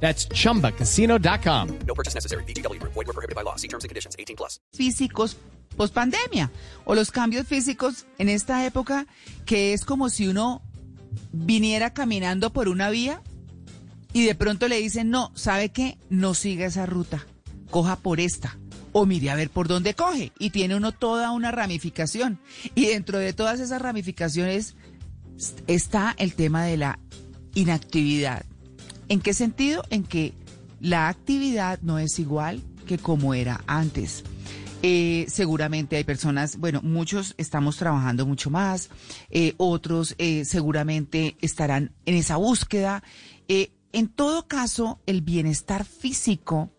That's 0.00 0.28
chumbacasino.com. 0.28 1.78
No 1.86 1.94
purchase 1.94 2.14
necessary. 2.14 2.44
BGW. 2.44 2.80
Void 2.82 2.94
were 2.94 3.12
prohibited 3.12 3.34
by 3.34 3.42
law. 3.42 3.56
See 3.56 3.68
terms 3.68 3.84
and 3.84 3.88
conditions. 3.88 4.14
18 4.18 4.36
plus. 4.36 4.60
físicos 4.72 5.36
post 5.76 5.92
pandemia 5.92 6.50
o 6.84 6.94
los 6.94 7.10
cambios 7.10 7.46
físicos 7.46 8.06
en 8.18 8.30
esta 8.30 8.64
época 8.64 9.06
que 9.44 9.74
es 9.74 9.84
como 9.84 10.08
si 10.08 10.26
uno 10.26 10.62
viniera 11.32 11.92
caminando 11.92 12.50
por 12.50 12.68
una 12.68 12.88
vía 12.88 13.22
y 14.12 14.24
de 14.24 14.34
pronto 14.34 14.66
le 14.68 14.78
dicen, 14.78 15.10
no, 15.10 15.30
¿sabe 15.34 15.68
qué? 15.68 15.98
No 16.08 16.32
siga 16.32 16.64
esa 16.64 16.86
ruta, 16.86 17.26
coja 17.70 17.96
por 17.96 18.18
esta. 18.18 18.56
O 18.92 19.04
mire 19.04 19.28
a 19.28 19.34
ver 19.34 19.50
por 19.50 19.68
dónde 19.68 19.92
coge. 19.92 20.32
Y 20.38 20.48
tiene 20.48 20.74
uno 20.74 20.92
toda 20.92 21.32
una 21.32 21.50
ramificación. 21.50 22.40
Y 22.74 22.86
dentro 22.86 23.18
de 23.18 23.34
todas 23.34 23.60
esas 23.60 23.82
ramificaciones 23.82 24.74
está 25.66 26.14
el 26.16 26.32
tema 26.32 26.64
de 26.64 26.78
la 26.78 26.98
inactividad. 27.54 28.46
¿En 29.08 29.20
qué 29.20 29.34
sentido? 29.34 29.82
En 29.90 30.02
que 30.02 30.34
la 30.80 31.08
actividad 31.08 31.80
no 31.82 31.98
es 31.98 32.18
igual 32.18 32.62
que 32.86 32.98
como 32.98 33.34
era 33.34 33.62
antes. 33.66 34.24
Eh, 34.82 35.26
seguramente 35.28 35.96
hay 35.96 36.04
personas, 36.04 36.58
bueno, 36.58 36.80
muchos 36.82 37.34
estamos 37.38 37.76
trabajando 37.76 38.26
mucho 38.26 38.50
más, 38.50 38.90
eh, 39.30 39.54
otros 39.56 40.14
eh, 40.18 40.44
seguramente 40.44 41.36
estarán 41.40 41.92
en 42.04 42.14
esa 42.14 42.36
búsqueda. 42.36 43.02
En 43.92 44.08
todo 44.08 44.46
caso, 44.46 45.00
el 45.06 45.22
bienestar 45.22 45.86
físico 45.86 46.70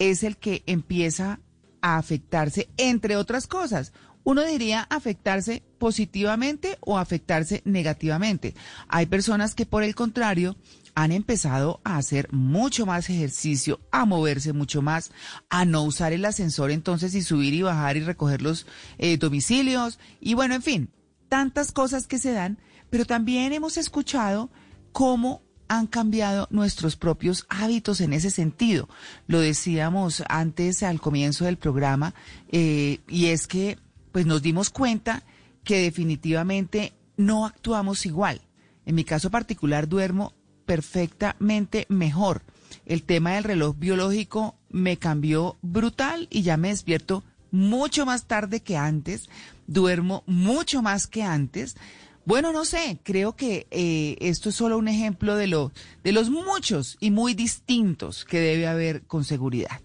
es 0.00 0.24
el 0.24 0.36
que 0.36 0.64
empieza 0.66 1.38
a 1.80 1.96
afectarse, 1.96 2.68
entre 2.76 3.16
otras 3.16 3.46
cosas. 3.46 3.92
Uno 4.24 4.44
diría 4.44 4.82
afectarse 4.90 5.62
positivamente 5.78 6.78
o 6.80 6.98
afectarse 6.98 7.62
negativamente. 7.64 8.56
Hay 8.88 9.06
personas 9.06 9.54
que 9.54 9.66
por 9.66 9.84
el 9.84 9.94
contrario 9.94 10.56
han 10.96 11.12
empezado 11.12 11.80
a 11.84 11.98
hacer 11.98 12.32
mucho 12.32 12.86
más 12.86 13.10
ejercicio, 13.10 13.80
a 13.92 14.06
moverse 14.06 14.54
mucho 14.54 14.80
más, 14.80 15.12
a 15.50 15.66
no 15.66 15.82
usar 15.82 16.14
el 16.14 16.24
ascensor 16.24 16.70
entonces 16.70 17.14
y 17.14 17.22
subir 17.22 17.52
y 17.52 17.62
bajar 17.62 17.98
y 17.98 18.00
recoger 18.00 18.40
los 18.40 18.66
eh, 18.96 19.18
domicilios 19.18 20.00
y 20.20 20.32
bueno, 20.32 20.54
en 20.54 20.62
fin, 20.62 20.90
tantas 21.28 21.70
cosas 21.70 22.06
que 22.06 22.18
se 22.18 22.32
dan, 22.32 22.58
pero 22.88 23.04
también 23.04 23.52
hemos 23.52 23.76
escuchado 23.76 24.50
cómo 24.92 25.42
han 25.68 25.86
cambiado 25.86 26.48
nuestros 26.50 26.96
propios 26.96 27.44
hábitos 27.50 28.00
en 28.00 28.14
ese 28.14 28.30
sentido. 28.30 28.88
Lo 29.26 29.40
decíamos 29.40 30.22
antes 30.30 30.82
al 30.82 30.98
comienzo 30.98 31.44
del 31.44 31.58
programa, 31.58 32.14
eh, 32.48 33.00
y 33.06 33.26
es 33.26 33.46
que 33.46 33.78
pues 34.12 34.24
nos 34.24 34.40
dimos 34.40 34.70
cuenta 34.70 35.24
que 35.62 35.82
definitivamente 35.82 36.94
no 37.18 37.44
actuamos 37.44 38.06
igual. 38.06 38.40
En 38.86 38.94
mi 38.94 39.04
caso 39.04 39.30
particular 39.30 39.88
duermo 39.88 40.32
perfectamente 40.66 41.86
mejor. 41.88 42.42
El 42.84 43.02
tema 43.02 43.34
del 43.34 43.44
reloj 43.44 43.76
biológico 43.78 44.56
me 44.68 44.96
cambió 44.98 45.56
brutal 45.62 46.28
y 46.30 46.42
ya 46.42 46.56
me 46.56 46.68
despierto 46.68 47.24
mucho 47.50 48.04
más 48.04 48.26
tarde 48.26 48.60
que 48.60 48.76
antes, 48.76 49.28
duermo 49.66 50.22
mucho 50.26 50.82
más 50.82 51.06
que 51.06 51.22
antes. 51.22 51.76
Bueno, 52.24 52.52
no 52.52 52.64
sé, 52.64 52.98
creo 53.02 53.36
que 53.36 53.66
eh, 53.70 54.16
esto 54.20 54.48
es 54.48 54.56
solo 54.56 54.78
un 54.78 54.88
ejemplo 54.88 55.36
de, 55.36 55.46
lo, 55.46 55.72
de 56.02 56.12
los 56.12 56.28
muchos 56.28 56.96
y 57.00 57.10
muy 57.10 57.34
distintos 57.34 58.24
que 58.24 58.40
debe 58.40 58.66
haber 58.66 59.02
con 59.02 59.24
seguridad. 59.24 59.80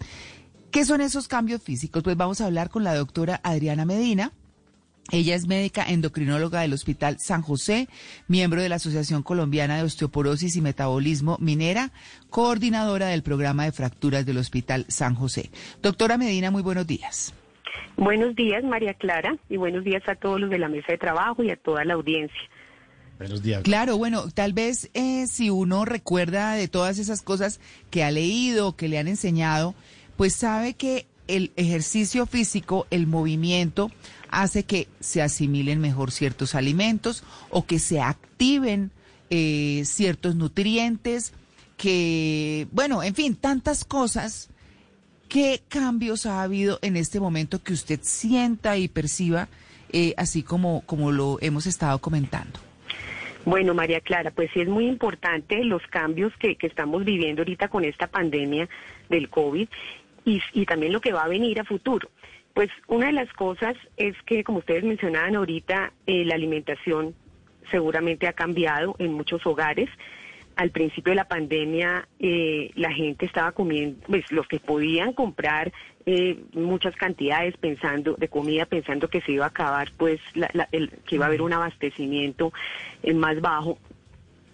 ¿Qué 0.71 0.85
son 0.85 1.01
esos 1.01 1.27
cambios 1.27 1.61
físicos? 1.61 2.01
Pues 2.01 2.17
vamos 2.17 2.41
a 2.41 2.45
hablar 2.45 2.69
con 2.69 2.83
la 2.83 2.95
doctora 2.95 3.39
Adriana 3.43 3.85
Medina. 3.85 4.31
Ella 5.11 5.35
es 5.35 5.45
médica 5.45 5.83
endocrinóloga 5.83 6.61
del 6.61 6.71
Hospital 6.71 7.17
San 7.19 7.41
José, 7.41 7.89
miembro 8.29 8.61
de 8.61 8.69
la 8.69 8.75
Asociación 8.75 9.23
Colombiana 9.23 9.75
de 9.75 9.83
Osteoporosis 9.83 10.55
y 10.55 10.61
Metabolismo 10.61 11.37
Minera, 11.41 11.91
coordinadora 12.29 13.07
del 13.07 13.21
programa 13.21 13.65
de 13.65 13.73
fracturas 13.73 14.25
del 14.25 14.37
Hospital 14.37 14.85
San 14.87 15.15
José. 15.15 15.51
Doctora 15.81 16.17
Medina, 16.17 16.49
muy 16.49 16.61
buenos 16.61 16.87
días. 16.87 17.33
Buenos 17.97 18.35
días, 18.35 18.63
María 18.63 18.93
Clara, 18.93 19.35
y 19.49 19.57
buenos 19.57 19.83
días 19.83 20.01
a 20.07 20.15
todos 20.15 20.39
los 20.39 20.49
de 20.49 20.59
la 20.59 20.69
mesa 20.69 20.87
de 20.93 20.97
trabajo 20.97 21.43
y 21.43 21.51
a 21.51 21.57
toda 21.57 21.83
la 21.83 21.95
audiencia. 21.95 22.41
Buenos 23.17 23.43
días. 23.43 23.63
Claro, 23.63 23.97
bueno, 23.97 24.29
tal 24.33 24.53
vez 24.53 24.89
eh, 24.93 25.27
si 25.27 25.49
uno 25.49 25.83
recuerda 25.83 26.53
de 26.53 26.69
todas 26.69 26.99
esas 26.99 27.21
cosas 27.21 27.59
que 27.89 28.05
ha 28.05 28.11
leído, 28.11 28.77
que 28.77 28.87
le 28.87 28.97
han 28.97 29.09
enseñado, 29.09 29.75
pues 30.15 30.33
sabe 30.33 30.73
que 30.73 31.05
el 31.27 31.51
ejercicio 31.55 32.25
físico, 32.25 32.87
el 32.89 33.07
movimiento, 33.07 33.91
hace 34.31 34.63
que 34.63 34.87
se 34.99 35.21
asimilen 35.21 35.79
mejor 35.79 36.11
ciertos 36.11 36.55
alimentos 36.55 37.23
o 37.49 37.65
que 37.65 37.79
se 37.79 38.01
activen 38.01 38.91
eh, 39.29 39.83
ciertos 39.85 40.35
nutrientes, 40.35 41.33
que, 41.77 42.67
bueno, 42.71 43.03
en 43.03 43.15
fin, 43.15 43.35
tantas 43.35 43.85
cosas. 43.85 44.49
¿Qué 45.29 45.61
cambios 45.69 46.25
ha 46.25 46.43
habido 46.43 46.77
en 46.81 46.97
este 46.97 47.21
momento 47.21 47.63
que 47.63 47.71
usted 47.71 47.99
sienta 48.03 48.75
y 48.77 48.89
perciba, 48.89 49.47
eh, 49.93 50.13
así 50.17 50.43
como, 50.43 50.81
como 50.81 51.13
lo 51.13 51.37
hemos 51.39 51.65
estado 51.67 51.99
comentando? 51.99 52.59
Bueno, 53.45 53.73
María 53.73 54.01
Clara, 54.01 54.31
pues 54.31 54.51
sí 54.53 54.59
es 54.59 54.67
muy 54.67 54.87
importante 54.87 55.63
los 55.63 55.81
cambios 55.87 56.33
que, 56.37 56.57
que 56.57 56.67
estamos 56.67 57.05
viviendo 57.05 57.41
ahorita 57.41 57.69
con 57.69 57.85
esta 57.85 58.07
pandemia 58.07 58.67
del 59.09 59.29
COVID 59.29 59.67
y, 60.25 60.41
y 60.53 60.65
también 60.65 60.91
lo 60.91 61.01
que 61.01 61.13
va 61.13 61.23
a 61.23 61.27
venir 61.27 61.59
a 61.59 61.63
futuro. 61.63 62.09
Pues 62.53 62.69
una 62.87 63.07
de 63.07 63.13
las 63.13 63.31
cosas 63.33 63.75
es 63.97 64.15
que, 64.23 64.43
como 64.43 64.59
ustedes 64.59 64.83
mencionaban 64.83 65.35
ahorita, 65.35 65.93
eh, 66.05 66.25
la 66.25 66.35
alimentación 66.35 67.15
seguramente 67.69 68.27
ha 68.27 68.33
cambiado 68.33 68.95
en 68.99 69.13
muchos 69.13 69.45
hogares. 69.45 69.89
Al 70.57 70.69
principio 70.71 71.11
de 71.11 71.15
la 71.15 71.27
pandemia, 71.29 72.07
eh, 72.19 72.71
la 72.75 72.91
gente 72.91 73.25
estaba 73.25 73.53
comiendo, 73.53 74.05
pues 74.05 74.29
los 74.31 74.47
que 74.47 74.59
podían 74.59 75.13
comprar 75.13 75.71
eh, 76.05 76.39
muchas 76.53 76.95
cantidades 76.95 77.55
pensando 77.57 78.15
de 78.15 78.27
comida, 78.27 78.65
pensando 78.65 79.07
que 79.07 79.21
se 79.21 79.33
iba 79.33 79.45
a 79.45 79.49
acabar, 79.49 79.91
pues 79.97 80.19
la- 80.33 80.49
la- 80.53 80.67
el- 80.71 80.89
que 81.05 81.15
iba 81.15 81.25
a 81.25 81.27
haber 81.27 81.43
un 81.43 81.53
abastecimiento 81.53 82.51
eh, 83.03 83.13
más 83.13 83.39
bajo, 83.39 83.77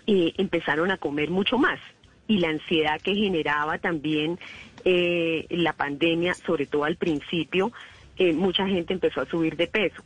y 0.06 0.34
empezaron 0.38 0.91
a 0.91 0.97
comer 0.97 1.30
mucho 1.30 1.57
más. 1.57 1.80
Y 2.28 2.40
la 2.40 2.50
ansiedad 2.50 3.00
que 3.02 3.16
generaba 3.16 3.78
también 3.78 4.38
eh, 4.85 5.45
la 5.49 5.73
pandemia, 5.73 6.33
sobre 6.33 6.65
todo 6.65 6.83
al 6.83 6.97
principio, 6.97 7.71
eh, 8.17 8.33
mucha 8.33 8.67
gente 8.67 8.93
empezó 8.93 9.21
a 9.21 9.25
subir 9.25 9.55
de 9.55 9.67
peso. 9.67 10.01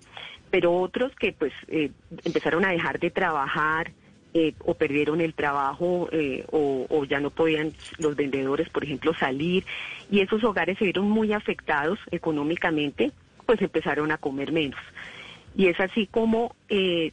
Pero 0.49 0.73
otros 0.73 1.13
que 1.15 1.31
pues 1.31 1.53
eh, 1.67 1.91
empezaron 2.25 2.65
a 2.65 2.71
dejar 2.71 2.99
de 2.99 3.09
trabajar 3.09 3.91
eh, 4.33 4.53
o 4.65 4.73
perdieron 4.73 5.21
el 5.21 5.33
trabajo 5.33 6.09
eh, 6.11 6.45
o, 6.51 6.85
o 6.89 7.05
ya 7.05 7.19
no 7.19 7.29
podían 7.29 7.73
los 7.97 8.15
vendedores, 8.15 8.69
por 8.69 8.83
ejemplo, 8.83 9.13
salir 9.13 9.65
y 10.09 10.19
esos 10.19 10.43
hogares 10.43 10.77
se 10.77 10.85
vieron 10.85 11.09
muy 11.09 11.33
afectados 11.33 11.99
económicamente, 12.11 13.11
pues 13.45 13.61
empezaron 13.61 14.11
a 14.11 14.17
comer 14.17 14.51
menos. 14.51 14.79
Y 15.55 15.67
es 15.67 15.79
así 15.81 16.07
como 16.07 16.55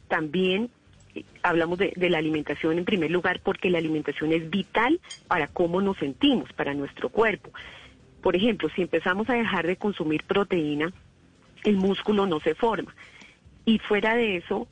también 0.07 0.69
hablamos 1.43 1.77
de, 1.77 1.93
la 2.09 2.17
alimentación 2.17 2.77
en 2.77 2.85
primer 2.85 3.11
lugar 3.11 3.41
porque 3.43 3.69
la 3.69 3.77
alimentación 3.77 4.31
es 4.31 4.49
vital 4.49 4.99
para 5.27 5.47
cómo 5.47 5.81
nos 5.81 5.97
sentimos, 5.97 6.51
para 6.53 6.73
nuestro 6.73 7.09
cuerpo. 7.09 7.51
Por 8.21 8.35
ejemplo, 8.35 8.69
si 8.75 8.81
empezamos 8.81 9.29
a 9.29 9.35
dejar 9.35 9.65
de 9.65 9.77
consumir 9.77 10.23
proteína, 10.23 10.91
el 11.63 11.77
músculo 11.77 12.25
no 12.25 12.39
se 12.39 12.55
forma. 12.55 12.93
Y 13.65 13.79
fuera 13.79 14.15
de 14.15 14.37
eso, 14.37 14.67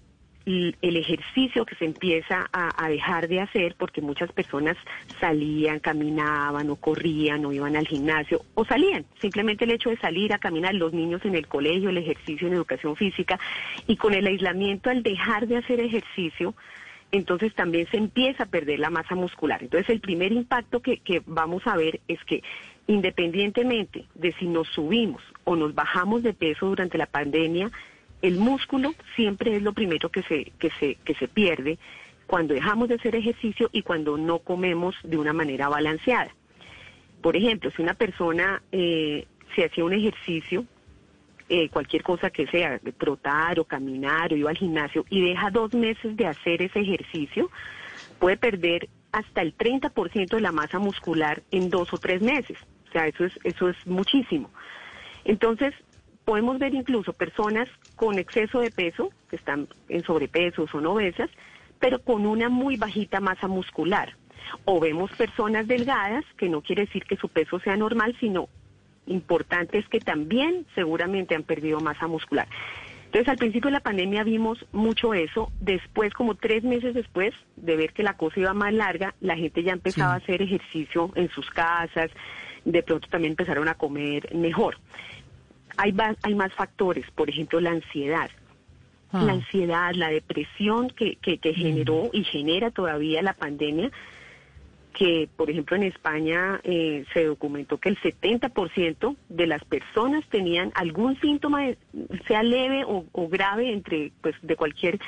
el 0.47 0.95
ejercicio 0.95 1.65
que 1.65 1.75
se 1.75 1.83
empieza 1.83 2.49
a, 2.53 2.87
dejar 2.87 3.27
de 3.27 3.41
hacer, 3.41 3.75
porque 3.77 4.01
muchas 4.01 4.31
personas 4.31 4.77
salían, 5.19 5.79
caminaban 5.79 6.69
o 6.69 6.77
corrían 6.77 7.45
o 7.45 7.51
iban 7.51 7.75
al 7.75 7.85
gimnasio 7.85 8.41
o 8.53 8.63
salían. 8.63 9.05
Simplemente 9.19 9.65
el 9.65 9.71
hecho 9.71 9.89
de 9.89 9.97
salir 9.97 10.31
a 10.31 10.39
caminar, 10.39 10.73
los 10.73 10.93
niños 10.93 11.25
en 11.25 11.35
el 11.35 11.47
colegio, 11.47 11.89
el 11.89 11.97
ejercicio 11.97 12.47
en 12.47 12.53
educación 12.53 12.95
física 12.95 13.37
y 13.87 13.97
con 13.97 14.13
el 14.13 14.25
aislamiento 14.25 14.89
al 14.89 15.03
dejar 15.03 15.47
de 15.47 15.57
hacer 15.57 15.81
ejercicio, 15.81 16.55
entonces 17.11 17.53
también 17.53 17.87
se 17.91 17.97
empieza 17.97 18.43
a 18.43 18.47
perder 18.47 18.79
la 18.79 18.89
masa 18.89 19.15
muscular. 19.15 19.61
Entonces 19.61 19.89
el 19.89 19.99
primer 19.99 20.31
impacto 20.31 20.81
que, 20.81 20.99
que 20.99 21.21
vamos 21.25 21.67
a 21.67 21.75
ver 21.75 21.99
es 22.07 22.23
que 22.23 22.41
independientemente 22.87 24.05
de 24.15 24.31
si 24.33 24.47
nos 24.47 24.69
subimos 24.69 25.21
o 25.43 25.57
nos 25.57 25.75
bajamos 25.75 26.23
de 26.23 26.33
peso 26.33 26.67
durante 26.67 26.97
la 26.97 27.05
pandemia, 27.05 27.69
el 28.21 28.37
músculo 28.37 28.93
siempre 29.15 29.55
es 29.55 29.61
lo 29.61 29.73
primero 29.73 30.09
que 30.09 30.23
se, 30.23 30.51
que 30.59 30.71
se, 30.79 30.95
que 31.03 31.13
se 31.15 31.27
pierde 31.27 31.77
cuando 32.25 32.53
dejamos 32.53 32.89
de 32.89 32.95
hacer 32.95 33.15
ejercicio 33.15 33.69
y 33.71 33.83
cuando 33.83 34.17
no 34.17 34.39
comemos 34.39 34.95
de 35.03 35.17
una 35.17 35.33
manera 35.33 35.69
balanceada. 35.69 36.31
Por 37.21 37.35
ejemplo, 37.35 37.71
si 37.71 37.81
una 37.81 37.93
persona, 37.93 38.61
eh, 38.71 39.25
se 39.55 39.65
hacía 39.65 39.85
un 39.85 39.93
ejercicio, 39.93 40.65
eh, 41.49 41.69
cualquier 41.69 42.03
cosa 42.03 42.29
que 42.29 42.45
sea, 42.47 42.79
trotar 42.97 43.59
o 43.59 43.63
caminar 43.63 44.33
o 44.33 44.35
iba 44.35 44.49
al 44.49 44.57
gimnasio 44.57 45.05
y 45.09 45.21
deja 45.21 45.49
dos 45.49 45.73
meses 45.73 46.17
de 46.17 46.27
hacer 46.27 46.61
ese 46.61 46.81
ejercicio, 46.81 47.49
puede 48.19 48.35
perder 48.35 48.89
hasta 49.13 49.41
el 49.41 49.55
30% 49.55 50.35
de 50.35 50.41
la 50.41 50.51
masa 50.51 50.79
muscular 50.79 51.41
en 51.51 51.69
dos 51.69 51.93
o 51.93 51.97
tres 51.97 52.21
meses. 52.21 52.57
O 52.89 52.91
sea, 52.91 53.07
eso 53.07 53.25
es, 53.25 53.33
eso 53.43 53.69
es 53.69 53.87
muchísimo. 53.87 54.51
Entonces, 55.23 55.73
podemos 56.25 56.59
ver 56.59 56.73
incluso 56.73 57.13
personas 57.13 57.69
con 57.97 58.17
exceso 58.19 58.61
de 58.61 58.71
peso, 58.71 59.09
que 59.29 59.35
están 59.35 59.67
en 59.89 60.03
sobrepeso, 60.03 60.63
o 60.63 60.67
son 60.67 60.85
obesas, 60.85 61.29
pero 61.79 61.99
con 61.99 62.25
una 62.25 62.47
muy 62.47 62.77
bajita 62.77 63.19
masa 63.19 63.49
muscular. 63.49 64.15
O 64.63 64.79
vemos 64.79 65.11
personas 65.11 65.67
delgadas, 65.67 66.23
que 66.37 66.47
no 66.47 66.61
quiere 66.61 66.85
decir 66.85 67.03
que 67.03 67.17
su 67.17 67.27
peso 67.27 67.59
sea 67.59 67.75
normal, 67.75 68.15
sino 68.19 68.47
importante 69.07 69.77
es 69.77 69.87
que 69.89 69.99
también 69.99 70.65
seguramente 70.75 71.35
han 71.35 71.43
perdido 71.43 71.79
masa 71.79 72.07
muscular. 72.07 72.47
Entonces, 73.05 73.29
al 73.29 73.37
principio 73.37 73.69
de 73.69 73.75
la 73.75 73.79
pandemia 73.79 74.23
vimos 74.23 74.63
mucho 74.73 75.13
eso. 75.13 75.51
Después, 75.59 76.13
como 76.13 76.35
tres 76.35 76.63
meses 76.63 76.93
después 76.93 77.33
de 77.55 77.77
ver 77.77 77.93
que 77.93 78.03
la 78.03 78.17
cosa 78.17 78.39
iba 78.39 78.53
más 78.53 78.73
larga, 78.73 79.15
la 79.21 79.35
gente 79.35 79.63
ya 79.63 79.71
empezaba 79.71 80.13
a 80.13 80.17
hacer 80.17 80.41
ejercicio 80.41 81.11
en 81.15 81.29
sus 81.29 81.49
casas. 81.49 82.11
De 82.65 82.83
pronto 82.83 83.07
también 83.09 83.31
empezaron 83.31 83.69
a 83.69 83.75
comer 83.75 84.35
mejor. 84.35 84.77
Hay, 85.77 85.95
hay 86.23 86.35
más 86.35 86.53
factores, 86.53 87.05
por 87.11 87.29
ejemplo, 87.29 87.59
la 87.59 87.71
ansiedad. 87.71 88.29
La 89.13 89.19
Ah. 89.19 89.31
ansiedad, 89.31 89.93
la 89.93 90.09
depresión 90.09 90.89
que, 90.89 91.15
que, 91.15 91.37
que 91.37 91.53
generó 91.53 92.09
y 92.11 92.23
genera 92.25 92.71
todavía 92.71 93.21
la 93.21 93.33
pandemia, 93.33 93.89
que 94.93 95.29
por 95.37 95.49
ejemplo 95.49 95.77
en 95.77 95.83
España 95.83 96.59
eh, 96.63 97.05
se 97.13 97.23
documentó 97.25 97.77
que 97.77 97.89
el 97.89 97.97
70% 97.99 99.15
de 99.29 99.47
las 99.47 99.63
personas 99.63 100.25
tenían 100.29 100.71
algún 100.75 101.19
síntoma, 101.21 101.61
de- 101.67 101.77
sea 102.27 102.43
leve 102.43 102.83
o, 102.85 103.05
o 103.11 103.29
grave, 103.29 103.71
entre 103.71 104.11
pues 104.21 104.35
de 104.41 104.55
cualquier 104.55 104.99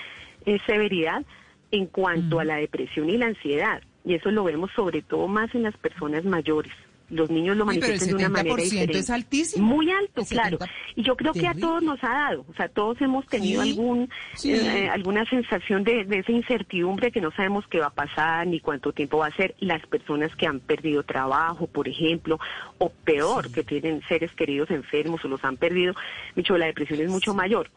eh, 0.46 0.60
severidad, 0.66 1.24
en 1.72 1.86
cuanto 1.88 2.40
a 2.40 2.46
la 2.46 2.56
depresión 2.56 3.10
y 3.10 3.18
la 3.18 3.26
ansiedad. 3.28 3.82
Y 4.06 4.14
eso 4.14 4.32
lo 4.32 4.44
vemos 4.46 4.72
sobre 4.76 5.02
todo 5.02 5.28
más 5.28 5.54
en 5.56 5.64
las 5.64 5.76
personas 5.76 6.24
mayores. 6.24 6.72
Los 7.10 7.30
niños 7.30 7.58
lo 7.58 7.66
manifiestan 7.66 8.10
de 8.10 8.16
una 8.16 8.30
manera 8.30 8.56
70% 8.56 8.64
diferente. 8.64 9.00
es 9.00 9.10
altísimo. 9.10 9.66
Muy 9.68 9.90
alto, 9.92 10.24
claro. 10.26 10.58
70 10.60 10.74
Y 10.96 11.04
yo 11.04 11.16
creo 11.16 11.34
que 11.34 11.48
a 11.48 11.54
todos 11.56 11.82
nos 11.82 12.04
ha 12.04 12.10
dado. 12.10 12.46
O 12.50 12.54
sea, 12.54 12.70
todos 12.70 13.02
hemos 13.02 13.26
tenido 13.28 13.64
Sí, 13.64 13.70
algún 13.72 14.10
sí. 14.36 14.54
eh, 14.54 14.90
alguna 14.90 15.26
sensación 15.26 15.84
de, 15.84 16.06
de 16.06 16.20
esa 16.20 16.32
incertidumbre 16.32 17.12
que 17.12 17.22
no 17.22 17.32
sabemos 17.32 17.66
qué 17.68 17.80
va 17.80 17.88
a 17.88 17.94
pasar 17.94 18.46
ni 18.48 18.60
cuánto 18.60 18.92
tiempo 18.94 19.18
va 19.18 19.28
a 19.28 19.36
ser. 19.36 19.56
Las 19.60 19.86
personas 19.88 20.36
que 20.36 20.46
han 20.46 20.60
perdido 20.60 21.04
trabajo, 21.04 21.68
por 21.68 21.88
ejemplo, 21.88 22.40
o 22.78 22.90
peor, 22.90 23.52
que 23.52 23.64
tienen 23.64 24.02
seres 24.08 24.32
queridos 24.34 24.70
enfermos 24.70 25.24
o 25.26 25.28
los 25.28 25.44
han 25.44 25.58
perdido, 25.58 25.96
mucho 26.36 26.58
la 26.58 26.68
depresión 26.68 27.00
es 27.02 27.10
mucho 27.10 27.34
mayor. 27.34 27.72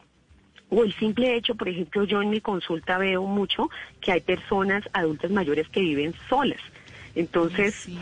O 0.69 0.83
el 0.83 0.93
simple 0.95 1.35
hecho, 1.35 1.55
por 1.55 1.69
ejemplo, 1.69 2.03
yo 2.03 2.21
en 2.21 2.29
mi 2.29 2.41
consulta 2.41 2.97
veo 2.97 3.23
mucho 3.23 3.69
que 4.01 4.11
hay 4.11 4.21
personas 4.21 4.83
adultas 4.93 5.29
mayores 5.29 5.69
que 5.69 5.81
viven 5.81 6.13
solas. 6.29 6.59
Entonces, 7.15 7.75
Sí. 7.85 7.97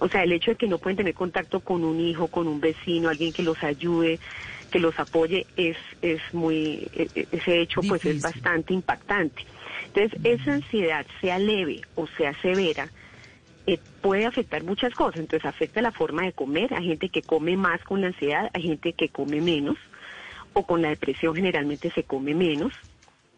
o 0.00 0.08
sea, 0.08 0.22
el 0.22 0.32
hecho 0.32 0.52
de 0.52 0.56
que 0.56 0.68
no 0.68 0.78
pueden 0.78 0.96
tener 0.96 1.14
contacto 1.14 1.60
con 1.60 1.82
un 1.84 2.00
hijo, 2.00 2.28
con 2.28 2.46
un 2.46 2.60
vecino, 2.60 3.08
alguien 3.08 3.32
que 3.32 3.42
los 3.42 3.62
ayude, 3.62 4.20
que 4.70 4.78
los 4.78 4.98
apoye, 4.98 5.46
es, 5.56 5.76
es 6.00 6.20
muy, 6.32 6.88
e- 6.92 7.08
e- 7.14 7.26
ese 7.32 7.60
hecho 7.60 7.82
pues 7.82 8.04
es 8.04 8.22
bastante 8.22 8.72
impactante. 8.72 9.42
Entonces, 9.92 10.18
esa 10.24 10.54
ansiedad, 10.54 11.06
sea 11.20 11.38
leve 11.38 11.80
o 11.96 12.06
sea 12.16 12.32
severa, 12.40 12.90
eh, 13.66 13.78
puede 14.00 14.26
afectar 14.26 14.62
muchas 14.62 14.94
cosas. 14.94 15.20
Entonces, 15.20 15.44
afecta 15.46 15.82
la 15.82 15.92
forma 15.92 16.22
de 16.22 16.32
comer. 16.32 16.72
Hay 16.74 16.86
gente 16.86 17.08
que 17.08 17.22
come 17.22 17.56
más 17.56 17.82
con 17.84 18.00
la 18.00 18.08
ansiedad, 18.08 18.48
hay 18.54 18.62
gente 18.62 18.92
que 18.92 19.08
come 19.08 19.40
menos, 19.40 19.76
o 20.54 20.64
con 20.66 20.82
la 20.82 20.88
depresión 20.90 21.34
generalmente 21.34 21.90
se 21.90 22.04
come 22.04 22.34
menos. 22.34 22.72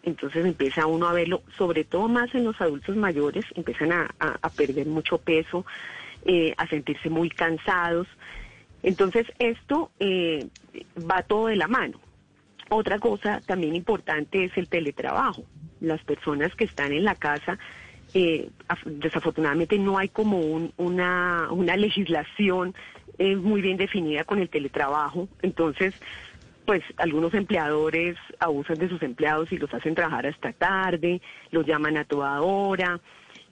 Entonces 0.05 0.45
empieza 0.45 0.87
uno 0.87 1.09
a 1.09 1.13
verlo, 1.13 1.43
sobre 1.57 1.85
todo 1.85 2.09
más 2.09 2.35
en 2.35 2.45
los 2.45 2.61
adultos 2.61 2.95
mayores, 2.97 3.45
empiezan 3.55 3.91
a, 3.93 4.11
a- 4.21 4.39
a 4.43 4.49
perder 4.51 4.87
mucho 4.87 5.19
peso, 5.19 5.65
eh, 6.27 6.55
a 6.57 6.67
sentirse 6.69 7.09
muy 7.11 7.31
cansados. 7.31 8.07
Entonces 8.83 9.27
esto 9.39 9.91
eh, 9.99 10.47
va 11.11 11.23
todo 11.23 11.47
de 11.47 11.57
la 11.57 11.69
mano. 11.69 11.99
Otra 12.71 12.99
cosa 12.99 13.41
también 13.47 13.75
importante 13.75 14.45
es 14.45 14.57
el 14.57 14.69
teletrabajo. 14.69 15.45
Las 15.81 16.03
personas 16.05 16.55
que 16.55 16.65
están 16.65 16.93
en 16.93 17.05
la 17.05 17.15
casa, 17.15 17.59
eh, 18.15 18.49
af- 18.69 18.85
desafortunadamente 18.85 19.79
no 19.79 19.97
hay 19.99 20.09
como 20.09 20.39
un- 20.41 20.73
una, 20.77 21.49
una 21.51 21.77
legislación 21.87 22.75
eh, 23.19 23.37
muy 23.37 23.63
bien 23.63 23.77
definida 23.79 24.25
con 24.25 24.39
el 24.39 24.49
teletrabajo. 24.51 25.29
Entonces, 25.43 25.95
pues 26.65 26.83
algunos 26.97 27.35
empleadores 27.35 28.17
abusan 28.39 28.79
de 28.79 28.89
sus 28.89 29.03
empleados 29.03 29.53
y 29.53 29.59
los 29.59 29.73
hacen 29.73 29.95
trabajar 29.95 30.27
hasta 30.27 30.53
tarde, 30.53 31.21
los 31.51 31.67
llaman 31.67 31.97
a 31.97 32.05
toda 32.05 32.41
hora. 32.41 33.01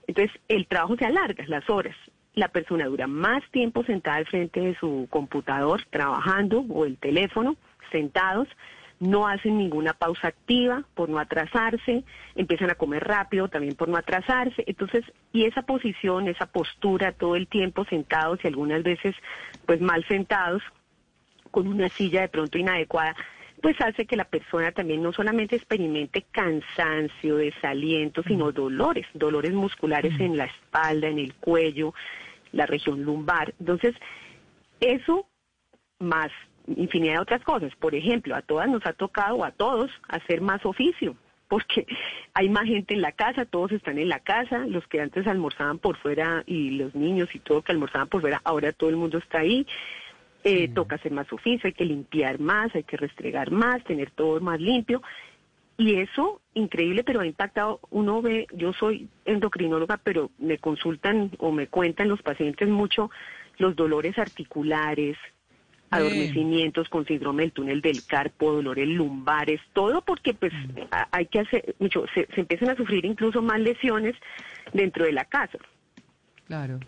Entonces, 0.06 0.34
el 0.48 0.66
trabajo 0.66 0.96
se 0.96 1.06
alarga, 1.06 1.44
las 1.46 1.68
horas. 1.68 1.96
La 2.34 2.48
persona 2.48 2.86
dura 2.86 3.06
más 3.06 3.42
tiempo 3.50 3.84
sentada 3.84 4.16
al 4.16 4.26
frente 4.26 4.60
de 4.60 4.74
su 4.76 5.06
computador, 5.10 5.82
trabajando, 5.90 6.60
o 6.60 6.86
el 6.86 6.96
teléfono, 6.96 7.56
sentados, 7.90 8.48
no 9.02 9.26
hacen 9.26 9.58
ninguna 9.58 9.94
pausa 9.94 10.28
activa 10.28 10.84
por 10.94 11.08
no 11.08 11.18
atrasarse, 11.18 12.04
empiezan 12.36 12.70
a 12.70 12.76
comer 12.76 13.02
rápido 13.02 13.48
también 13.48 13.74
por 13.74 13.88
no 13.88 13.96
atrasarse. 13.96 14.62
Entonces, 14.66 15.04
y 15.32 15.44
esa 15.44 15.62
posición, 15.62 16.28
esa 16.28 16.46
postura 16.46 17.10
todo 17.10 17.34
el 17.34 17.48
tiempo 17.48 17.84
sentados 17.84 18.38
y 18.42 18.46
algunas 18.46 18.84
veces 18.84 19.16
pues 19.66 19.80
mal 19.80 20.06
sentados, 20.06 20.62
con 21.52 21.68
una 21.68 21.88
silla 21.88 22.22
de 22.22 22.28
pronto 22.28 22.58
inadecuada, 22.58 23.14
pues 23.60 23.80
hace 23.80 24.06
que 24.06 24.16
la 24.16 24.24
persona 24.24 24.72
también 24.72 25.00
no 25.00 25.12
solamente 25.12 25.54
experimente 25.54 26.26
cansancio, 26.32 27.36
desaliento, 27.36 28.24
sino 28.24 28.50
dolores, 28.50 29.06
dolores 29.14 29.52
musculares 29.52 30.18
en 30.18 30.36
la 30.36 30.46
espalda, 30.46 31.06
en 31.06 31.20
el 31.20 31.34
cuello, 31.34 31.94
la 32.50 32.66
región 32.66 33.04
lumbar. 33.04 33.54
Entonces, 33.60 33.94
eso 34.80 35.28
más 36.00 36.32
infinidad 36.66 37.14
de 37.14 37.20
otras 37.20 37.42
cosas. 37.42 37.72
Por 37.76 37.94
ejemplo, 37.94 38.34
a 38.34 38.42
todas 38.42 38.68
nos 38.68 38.84
ha 38.84 38.92
tocado, 38.92 39.44
a 39.44 39.52
todos, 39.52 39.90
hacer 40.08 40.40
más 40.40 40.66
oficio, 40.66 41.16
porque 41.48 41.86
hay 42.34 42.48
más 42.48 42.64
gente 42.64 42.94
en 42.94 43.02
la 43.02 43.12
casa, 43.12 43.44
todos 43.44 43.72
están 43.72 43.98
en 43.98 44.08
la 44.08 44.20
casa, 44.20 44.66
los 44.66 44.86
que 44.88 45.00
antes 45.00 45.26
almorzaban 45.26 45.78
por 45.78 45.96
fuera 45.98 46.42
y 46.46 46.70
los 46.70 46.94
niños 46.94 47.34
y 47.34 47.38
todo 47.38 47.62
que 47.62 47.72
almorzaban 47.72 48.08
por 48.08 48.20
fuera, 48.20 48.40
ahora 48.44 48.72
todo 48.72 48.90
el 48.90 48.96
mundo 48.96 49.18
está 49.18 49.38
ahí. 49.38 49.66
Eh, 50.44 50.68
Toca 50.68 50.96
hacer 50.96 51.12
más 51.12 51.32
oficio, 51.32 51.68
hay 51.68 51.72
que 51.72 51.84
limpiar 51.84 52.40
más, 52.40 52.74
hay 52.74 52.82
que 52.82 52.96
restregar 52.96 53.50
más, 53.50 53.82
tener 53.84 54.10
todo 54.10 54.40
más 54.40 54.60
limpio. 54.60 55.00
Y 55.78 55.94
eso, 55.96 56.40
increíble, 56.54 57.02
pero 57.04 57.20
ha 57.20 57.26
impactado, 57.26 57.80
uno 57.90 58.20
ve, 58.22 58.46
yo 58.52 58.72
soy 58.72 59.08
endocrinóloga, 59.24 59.98
pero 60.02 60.30
me 60.38 60.58
consultan 60.58 61.30
o 61.38 61.50
me 61.52 61.66
cuentan 61.68 62.08
los 62.08 62.22
pacientes 62.22 62.68
mucho 62.68 63.10
los 63.58 63.76
dolores 63.76 64.18
articulares, 64.18 65.16
adormecimientos 65.90 66.88
con 66.88 67.04
síndrome 67.06 67.42
del 67.42 67.52
túnel 67.52 67.80
del 67.82 68.02
carpo, 68.04 68.52
dolores 68.52 68.88
lumbares, 68.88 69.60
todo 69.72 70.00
porque 70.02 70.34
pues 70.34 70.52
a- 70.90 71.08
hay 71.12 71.26
que 71.26 71.40
hacer 71.40 71.74
mucho, 71.78 72.04
se, 72.14 72.26
se 72.34 72.40
empiezan 72.40 72.70
a 72.70 72.76
sufrir 72.76 73.04
incluso 73.04 73.42
más 73.42 73.60
lesiones 73.60 74.14
dentro 74.72 75.04
de 75.04 75.12
la 75.12 75.24
casa. 75.26 75.58
Claro. 76.46 76.80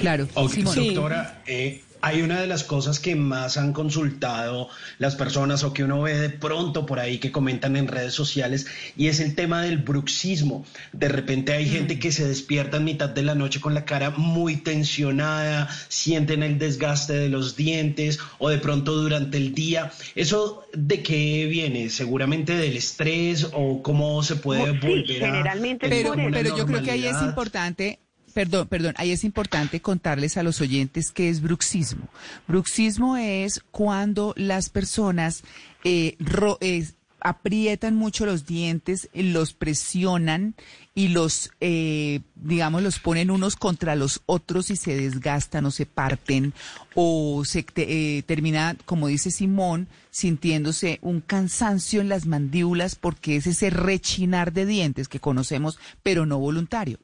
Claro. 0.00 0.28
Ok, 0.34 0.50
Simón. 0.50 0.74
Doctora, 0.74 1.42
eh, 1.46 1.82
hay 2.04 2.20
una 2.20 2.38
de 2.38 2.46
las 2.46 2.64
cosas 2.64 3.00
que 3.00 3.16
más 3.16 3.56
han 3.56 3.72
consultado 3.72 4.68
las 4.98 5.16
personas 5.16 5.64
o 5.64 5.72
que 5.72 5.84
uno 5.84 6.02
ve 6.02 6.14
de 6.18 6.28
pronto 6.28 6.84
por 6.84 7.00
ahí 7.00 7.16
que 7.16 7.32
comentan 7.32 7.76
en 7.76 7.88
redes 7.88 8.12
sociales 8.12 8.66
y 8.94 9.06
es 9.06 9.20
el 9.20 9.34
tema 9.34 9.62
del 9.62 9.78
bruxismo. 9.78 10.66
De 10.92 11.08
repente 11.08 11.54
hay 11.54 11.66
gente 11.66 11.98
que 11.98 12.12
se 12.12 12.28
despierta 12.28 12.76
en 12.76 12.84
mitad 12.84 13.08
de 13.08 13.22
la 13.22 13.34
noche 13.34 13.58
con 13.58 13.72
la 13.72 13.86
cara 13.86 14.10
muy 14.10 14.58
tensionada, 14.58 15.70
sienten 15.88 16.42
el 16.42 16.58
desgaste 16.58 17.14
de 17.14 17.30
los 17.30 17.56
dientes 17.56 18.18
o 18.36 18.50
de 18.50 18.58
pronto 18.58 18.92
durante 18.92 19.38
el 19.38 19.54
día. 19.54 19.90
¿Eso 20.14 20.66
de 20.74 21.02
qué 21.02 21.46
viene? 21.46 21.88
¿Seguramente 21.88 22.54
del 22.54 22.76
estrés 22.76 23.48
o 23.50 23.82
cómo 23.82 24.22
se 24.22 24.36
puede 24.36 24.72
Sí, 24.72 24.86
volver 24.86 25.24
a 25.24 25.26
generalmente 25.28 25.88
Pero, 25.88 26.14
yo 26.54 26.66
creo 26.66 26.82
que 26.82 26.90
ahí 26.90 27.06
es 27.06 27.22
importante, 27.22 27.98
perdón, 28.34 28.68
perdón, 28.68 28.94
ahí 28.98 29.12
es 29.12 29.24
importante 29.24 29.80
contarles 29.80 30.36
a 30.36 30.42
los 30.42 30.60
oyentes 30.60 31.10
qué 31.12 31.28
es 31.30 31.40
bruxismo. 31.40 32.08
Bruxismo 32.46 33.16
es 33.16 33.60
cuando 33.70 34.34
las 34.36 34.68
personas 34.68 35.42
eh, 35.84 36.16
ro- 36.18 36.58
eh, 36.60 36.86
aprietan 37.20 37.94
mucho 37.94 38.26
los 38.26 38.44
dientes, 38.44 39.08
los 39.14 39.54
presionan 39.54 40.54
y 40.94 41.08
los, 41.08 41.50
eh, 41.60 42.20
digamos, 42.34 42.82
los 42.82 42.98
ponen 42.98 43.30
unos 43.30 43.56
contra 43.56 43.96
los 43.96 44.20
otros 44.26 44.68
y 44.68 44.76
se 44.76 44.94
desgastan 44.94 45.64
o 45.64 45.70
se 45.70 45.86
parten 45.86 46.52
o 46.94 47.42
se 47.46 47.64
eh, 47.76 48.22
termina, 48.26 48.76
como 48.84 49.08
dice 49.08 49.30
Simón, 49.30 49.88
sintiéndose 50.10 50.98
un 51.00 51.22
cansancio 51.22 52.02
en 52.02 52.10
las 52.10 52.26
mandíbulas 52.26 52.94
porque 52.94 53.36
es 53.36 53.46
ese 53.46 53.70
rechinar 53.70 54.52
de 54.52 54.66
dientes 54.66 55.08
que 55.08 55.18
conocemos, 55.18 55.78
pero 56.02 56.26
no 56.26 56.38
voluntario. 56.38 56.98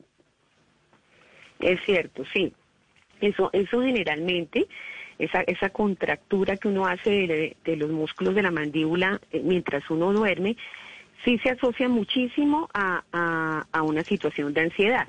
Es 1.60 1.80
cierto, 1.84 2.24
sí. 2.32 2.52
Eso, 3.20 3.50
eso 3.52 3.82
generalmente, 3.82 4.66
esa, 5.18 5.42
esa 5.42 5.70
contractura 5.70 6.56
que 6.56 6.68
uno 6.68 6.86
hace 6.86 7.54
de, 7.64 7.76
los 7.76 7.90
músculos 7.90 8.34
de 8.34 8.42
la 8.42 8.50
mandíbula 8.50 9.20
eh, 9.30 9.42
mientras 9.44 9.88
uno 9.90 10.12
duerme, 10.12 10.56
sí 11.24 11.38
se 11.38 11.50
asocia 11.50 11.88
muchísimo 11.88 12.68
a, 12.72 13.02
una 13.82 14.02
situación 14.04 14.54
de 14.54 14.62
ansiedad. 14.62 15.06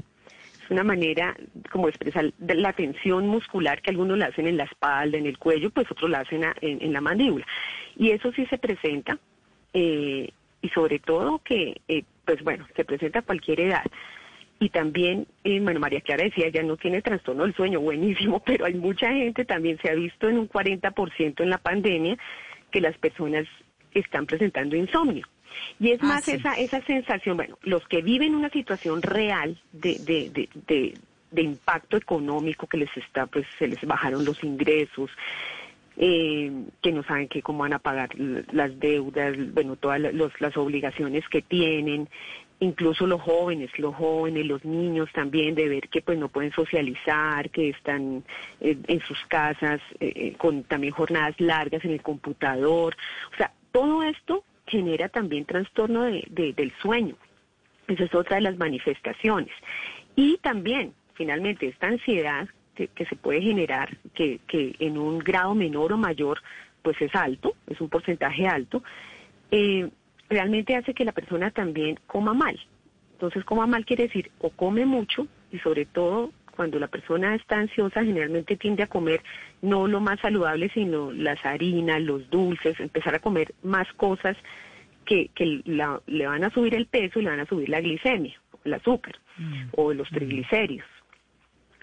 Es 0.64 0.70
una 0.70 0.84
manera 0.84 1.36
como 1.72 1.88
expresar 1.88 2.34
la 2.40 2.74
tensión 2.74 3.28
muscular 3.28 3.82
que 3.82 3.92
algunos 3.92 4.18
la 4.18 4.28
hacen 4.28 4.48
en 4.48 4.58
la 4.58 4.66
espalda, 4.66 5.18
en 5.18 5.26
el 5.26 5.38
cuello, 5.38 5.70
pues 5.70 5.90
otros 5.90 6.10
la 6.10 6.20
hacen 6.20 6.44
en, 6.62 6.82
en 6.82 6.94
la 6.94 7.02
mandíbula. 7.02 7.46
Y 7.96 8.12
eso 8.12 8.32
sí 8.34 8.46
se 8.48 8.58
presenta, 8.58 9.18
eh, 9.74 10.30
y 10.62 10.70
sobre 10.70 11.00
todo 11.00 11.40
que, 11.44 11.82
eh, 11.88 12.04
pues 12.26 12.44
bueno, 12.44 12.68
se 12.76 12.86
presenta 12.86 13.20
a 13.20 13.24
cualquier 13.24 13.62
edad. 13.62 13.84
Y 14.62 14.70
también, 14.70 15.26
eh, 15.44 15.60
bueno, 15.60 15.80
María 15.80 16.02
Clara 16.02 16.24
decía, 16.24 16.48
ya 16.50 16.62
no 16.62 16.78
tiene 16.78 17.02
trastorno 17.02 17.44
del 17.44 17.56
sueño, 17.56 17.80
buenísimo, 17.82 18.42
pero 18.46 18.66
hay 18.66 18.76
mucha 18.76 19.12
gente, 19.12 19.44
también 19.44 19.78
se 19.82 19.90
ha 19.90 19.96
visto 19.96 20.30
en 20.30 20.38
un 20.38 20.48
40% 20.48 21.42
en 21.42 21.50
la 21.50 21.58
pandemia, 21.58 22.16
que 22.72 22.80
las 22.80 22.96
personas 22.98 23.46
están 23.94 24.26
presentando 24.28 24.76
insomnio. 24.78 25.28
Y 25.80 25.92
es 25.92 26.00
Ah, 26.04 26.06
más 26.06 26.24
sí. 26.26 26.34
esa, 26.34 26.54
esa 26.54 26.80
sensación, 26.84 27.36
bueno, 27.38 27.58
los 27.64 27.86
que 27.88 28.02
viven 28.04 28.36
una 28.36 28.50
situación 28.52 29.02
real 29.02 29.60
de, 29.74 29.96
de, 30.00 30.30
de, 30.30 30.50
de, 30.68 30.94
de 31.32 31.42
impacto 31.42 31.98
económico 31.98 32.68
que 32.68 32.78
les 32.78 32.96
está, 32.96 33.26
pues 33.26 33.46
se 33.58 33.68
les 33.68 33.82
bajaron 33.84 34.24
los 34.24 34.44
ingresos, 34.44 35.10
eh, 35.98 36.52
que 36.82 36.92
no 36.92 37.04
saben 37.04 37.28
que 37.28 37.42
cómo 37.42 37.60
van 37.60 37.74
a 37.74 37.80
pagar 37.80 38.10
las 38.18 38.80
deudas, 38.80 39.36
bueno, 39.54 39.76
todas 39.76 40.00
los- 40.14 40.40
las 40.40 40.56
obligaciones 40.56 41.28
que 41.30 41.42
tienen, 41.42 42.08
incluso 42.62 43.06
los 43.08 43.20
jóvenes, 43.22 43.70
los 43.78 43.94
jóvenes, 43.96 44.46
los 44.46 44.64
niños 44.64 45.10
también, 45.14 45.54
de 45.56 45.68
ver 45.68 45.90
que 45.90 46.02
pues 46.02 46.18
no 46.18 46.30
pueden 46.30 46.52
socializar, 46.54 47.50
que 47.50 47.70
están 47.70 48.24
eh, 48.62 48.78
en 48.88 49.00
sus 49.02 49.18
casas 49.28 49.82
eh, 50.00 50.14
eh, 50.16 50.34
con 50.38 50.64
también 50.64 50.94
jornadas 50.94 51.36
largas 51.40 51.84
en 51.84 51.92
el 51.92 52.02
computador, 52.02 52.96
o 53.34 53.36
sea, 53.36 53.52
todo 53.72 54.04
esto 54.04 54.44
genera 54.68 55.10
también 55.10 55.44
trastorno 55.46 56.04
de- 56.04 56.26
de- 56.30 56.54
del 56.54 56.72
sueño. 56.82 57.16
Esa 57.88 58.04
es 58.06 58.14
otra 58.16 58.36
de 58.38 58.42
las 58.44 58.58
manifestaciones. 58.58 59.52
Y 60.16 60.38
también, 60.38 60.94
finalmente, 61.16 61.68
esta 61.68 61.88
ansiedad 61.88 62.48
que, 62.76 62.88
que 62.90 63.06
se 63.06 63.16
puede 63.18 63.42
generar, 63.42 63.98
que, 64.14 64.40
que 64.48 64.76
en 64.80 64.98
un 64.98 65.20
grado 65.20 65.56
menor 65.56 65.92
o 65.94 65.98
mayor, 65.98 66.40
pues 66.84 66.96
es 67.02 67.14
alto, 67.16 67.56
es 67.68 67.82
un 67.82 67.90
porcentaje 67.90 68.48
alto, 68.48 68.82
realmente 70.32 70.76
hace 70.76 70.94
que 70.94 71.06
la 71.06 71.12
persona 71.12 71.52
también 71.52 72.00
coma 72.08 72.34
mal. 72.34 72.60
Entonces, 73.14 73.44
coma 73.44 73.68
mal 73.68 73.86
quiere 73.86 74.04
decir 74.08 74.32
o 74.40 74.50
come 74.50 74.86
mucho 74.86 75.28
y 75.52 75.60
sobre 75.60 75.86
todo 75.86 76.32
cuando 76.56 76.80
la 76.80 76.88
persona 76.88 77.36
está 77.36 77.58
ansiosa 77.60 78.04
generalmente 78.04 78.56
tiende 78.58 78.84
a 78.84 78.88
comer 78.88 79.22
no 79.62 79.88
lo 79.88 80.00
más 80.00 80.20
saludable, 80.20 80.70
sino 80.74 81.12
las 81.12 81.44
harinas, 81.46 82.02
los 82.02 82.30
dulces, 82.30 82.80
empezar 82.80 83.14
a 83.16 83.20
comer 83.20 83.54
más 83.64 83.88
cosas 83.94 84.36
que, 85.06 85.30
que 85.36 85.62
la- 85.66 86.02
le 86.08 86.28
van 86.28 86.44
a 86.44 86.50
subir 86.50 86.74
el 86.76 86.88
peso 86.88 87.20
y 87.20 87.24
le 87.24 87.30
van 87.30 87.40
a 87.42 87.46
subir 87.46 87.70
la 87.70 87.82
glicemia, 87.82 88.36
el 88.64 88.74
azúcar 88.74 89.16
o 89.76 89.94
los 89.94 90.10
triglicéridos. 90.10 90.88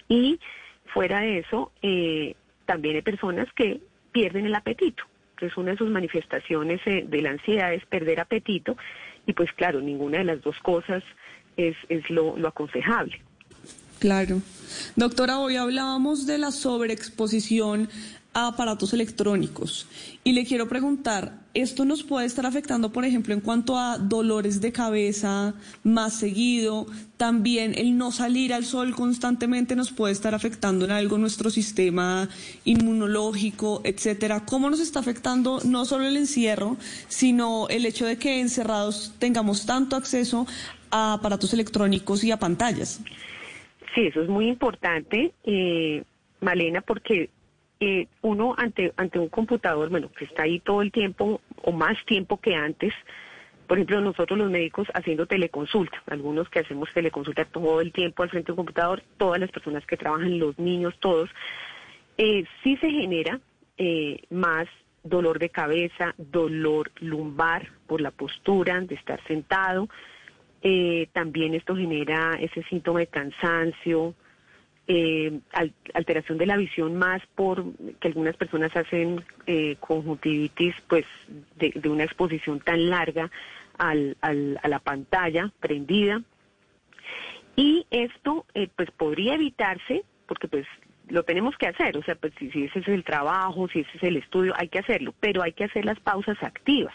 Y 0.07 0.39
fuera 0.87 1.19
de 1.21 1.39
eso, 1.39 1.71
eh, 1.81 2.35
también 2.65 2.95
hay 2.95 3.01
personas 3.01 3.47
que 3.53 3.79
pierden 4.11 4.45
el 4.45 4.55
apetito. 4.55 5.03
Entonces, 5.39 5.57
una 5.57 5.71
de 5.71 5.77
sus 5.77 5.89
manifestaciones 5.89 6.81
eh, 6.85 7.05
de 7.07 7.21
la 7.21 7.29
ansiedad 7.29 7.73
es 7.73 7.85
perder 7.85 8.19
apetito 8.19 8.75
y 9.25 9.31
pues 9.31 9.53
claro, 9.53 9.79
ninguna 9.79 10.17
de 10.17 10.25
las 10.25 10.41
dos 10.41 10.57
cosas 10.59 11.01
es, 11.55 11.77
es 11.87 12.09
lo, 12.09 12.35
lo 12.35 12.49
aconsejable. 12.49 13.21
Claro. 13.99 14.41
Doctora, 14.97 15.39
hoy 15.39 15.55
hablábamos 15.55 16.25
de 16.25 16.37
la 16.37 16.51
sobreexposición 16.51 17.89
a 18.39 18.47
aparatos 18.47 18.93
electrónicos 18.93 19.87
y 20.23 20.33
le 20.33 20.45
quiero 20.45 20.67
preguntar, 20.67 21.39
¿esto 21.53 21.85
nos 21.85 22.03
puede 22.03 22.25
estar 22.25 22.45
afectando, 22.45 22.91
por 22.91 23.05
ejemplo, 23.05 23.33
en 23.33 23.41
cuanto 23.41 23.77
a 23.77 23.97
dolores 23.97 24.61
de 24.61 24.71
cabeza 24.71 25.55
más 25.83 26.13
seguido? 26.13 26.85
También 27.17 27.73
el 27.77 27.97
no 27.97 28.11
salir 28.11 28.53
al 28.53 28.65
sol 28.65 28.95
constantemente 28.95 29.75
nos 29.75 29.91
puede 29.91 30.13
estar 30.13 30.35
afectando 30.35 30.85
en 30.85 30.91
algo 30.91 31.17
nuestro 31.17 31.49
sistema 31.49 32.29
inmunológico, 32.65 33.81
etcétera. 33.83 34.45
¿Cómo 34.45 34.69
nos 34.69 34.79
está 34.79 34.99
afectando 34.99 35.59
no 35.65 35.85
solo 35.85 36.05
el 36.05 36.17
encierro, 36.17 36.77
sino 37.07 37.67
el 37.69 37.85
hecho 37.85 38.05
de 38.05 38.17
que 38.17 38.39
encerrados 38.39 39.13
tengamos 39.19 39.65
tanto 39.65 39.95
acceso 39.95 40.47
a 40.91 41.13
aparatos 41.13 41.53
electrónicos 41.53 42.23
y 42.23 42.31
a 42.31 42.37
pantallas? 42.37 43.01
Sí, 43.95 44.07
eso 44.07 44.21
es 44.21 44.29
muy 44.29 44.47
importante, 44.47 45.33
eh, 45.43 46.03
Malena, 46.41 46.81
porque 46.81 47.29
eh, 47.79 48.07
uno 48.21 48.55
ante, 48.57 48.93
ante 48.97 49.19
un 49.19 49.29
computador, 49.29 49.89
bueno, 49.89 50.11
que 50.11 50.25
está 50.25 50.43
ahí 50.43 50.59
todo 50.59 50.81
el 50.81 50.91
tiempo 50.91 51.41
o 51.63 51.71
más 51.71 51.97
tiempo 52.05 52.39
que 52.39 52.55
antes, 52.55 52.93
por 53.67 53.77
ejemplo, 53.77 54.01
nosotros 54.01 54.39
los 54.39 54.49
médicos 54.49 54.87
haciendo 54.95 55.27
teleconsulta, 55.27 56.01
algunos 56.07 56.49
que 56.49 56.59
hacemos 56.59 56.89
teleconsulta 56.91 57.45
todo 57.45 57.81
el 57.81 57.91
tiempo 57.91 58.23
al 58.23 58.29
frente 58.31 58.47
de 58.47 58.53
un 58.53 58.57
computador, 58.57 59.03
todas 59.17 59.39
las 59.39 59.51
personas 59.51 59.85
que 59.85 59.95
trabajan, 59.95 60.39
los 60.39 60.57
niños, 60.57 60.95
todos, 60.99 61.29
eh, 62.17 62.45
sí 62.63 62.77
se 62.77 62.89
genera 62.89 63.39
eh, 63.77 64.23
más 64.31 64.67
dolor 65.03 65.37
de 65.37 65.49
cabeza, 65.49 66.15
dolor 66.17 66.91
lumbar 66.99 67.69
por 67.85 68.01
la 68.01 68.11
postura 68.11 68.81
de 68.81 68.95
estar 68.95 69.23
sentado. 69.25 69.87
Eh, 70.61 71.07
también 71.13 71.53
esto 71.53 71.75
genera 71.75 72.37
ese 72.41 72.63
síntoma 72.63 72.99
de 72.99 73.07
cansancio, 73.07 74.15
eh, 74.91 75.39
al- 75.53 75.71
alteración 75.93 76.39
de 76.39 76.47
la 76.47 76.57
visión 76.57 76.95
más 76.95 77.21
por 77.35 77.63
que 77.99 78.07
algunas 78.07 78.35
personas 78.35 78.75
hacen 78.75 79.23
eh, 79.45 79.75
conjuntivitis 79.79 80.73
pues 80.87 81.05
de, 81.57 81.87
una 81.87 82.05
exposición 82.05 82.59
tan 82.59 82.89
larga 82.89 83.29
al, 83.77 84.17
a 84.21 84.67
la 84.67 84.79
pantalla 84.79 85.51
prendida. 85.59 86.23
Y 87.55 87.85
esto 87.91 88.47
eh, 88.55 88.67
pues 88.75 88.89
podría 88.89 89.35
evitarse 89.35 90.03
porque 90.25 90.47
pues 90.47 90.65
lo 91.07 91.21
tenemos 91.23 91.55
que 91.57 91.67
hacer, 91.67 91.95
o 91.95 92.03
sea, 92.03 92.15
pues 92.15 92.33
si 92.39 92.47
ese 92.63 92.79
es 92.79 92.87
el 92.87 93.03
trabajo, 93.03 93.67
si 93.67 93.81
ese 93.81 93.97
es 93.97 94.03
el 94.03 94.17
estudio, 94.17 94.53
hay 94.57 94.69
que 94.69 94.79
hacerlo, 94.79 95.13
pero 95.19 95.43
hay 95.43 95.53
que 95.53 95.65
hacer 95.65 95.85
las 95.85 95.99
pausas 95.99 96.41
activas 96.41 96.93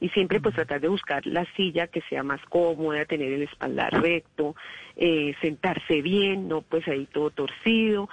y 0.00 0.08
siempre 0.10 0.40
pues 0.40 0.54
tratar 0.54 0.80
de 0.80 0.88
buscar 0.88 1.26
la 1.26 1.44
silla 1.56 1.86
que 1.88 2.00
sea 2.08 2.22
más 2.22 2.40
cómoda, 2.48 3.04
tener 3.04 3.32
el 3.32 3.42
espaldar 3.42 3.92
recto, 4.02 4.56
eh, 4.96 5.34
sentarse 5.40 6.00
bien, 6.02 6.48
no 6.48 6.62
pues 6.62 6.86
ahí 6.88 7.06
todo 7.12 7.30
torcido, 7.30 8.08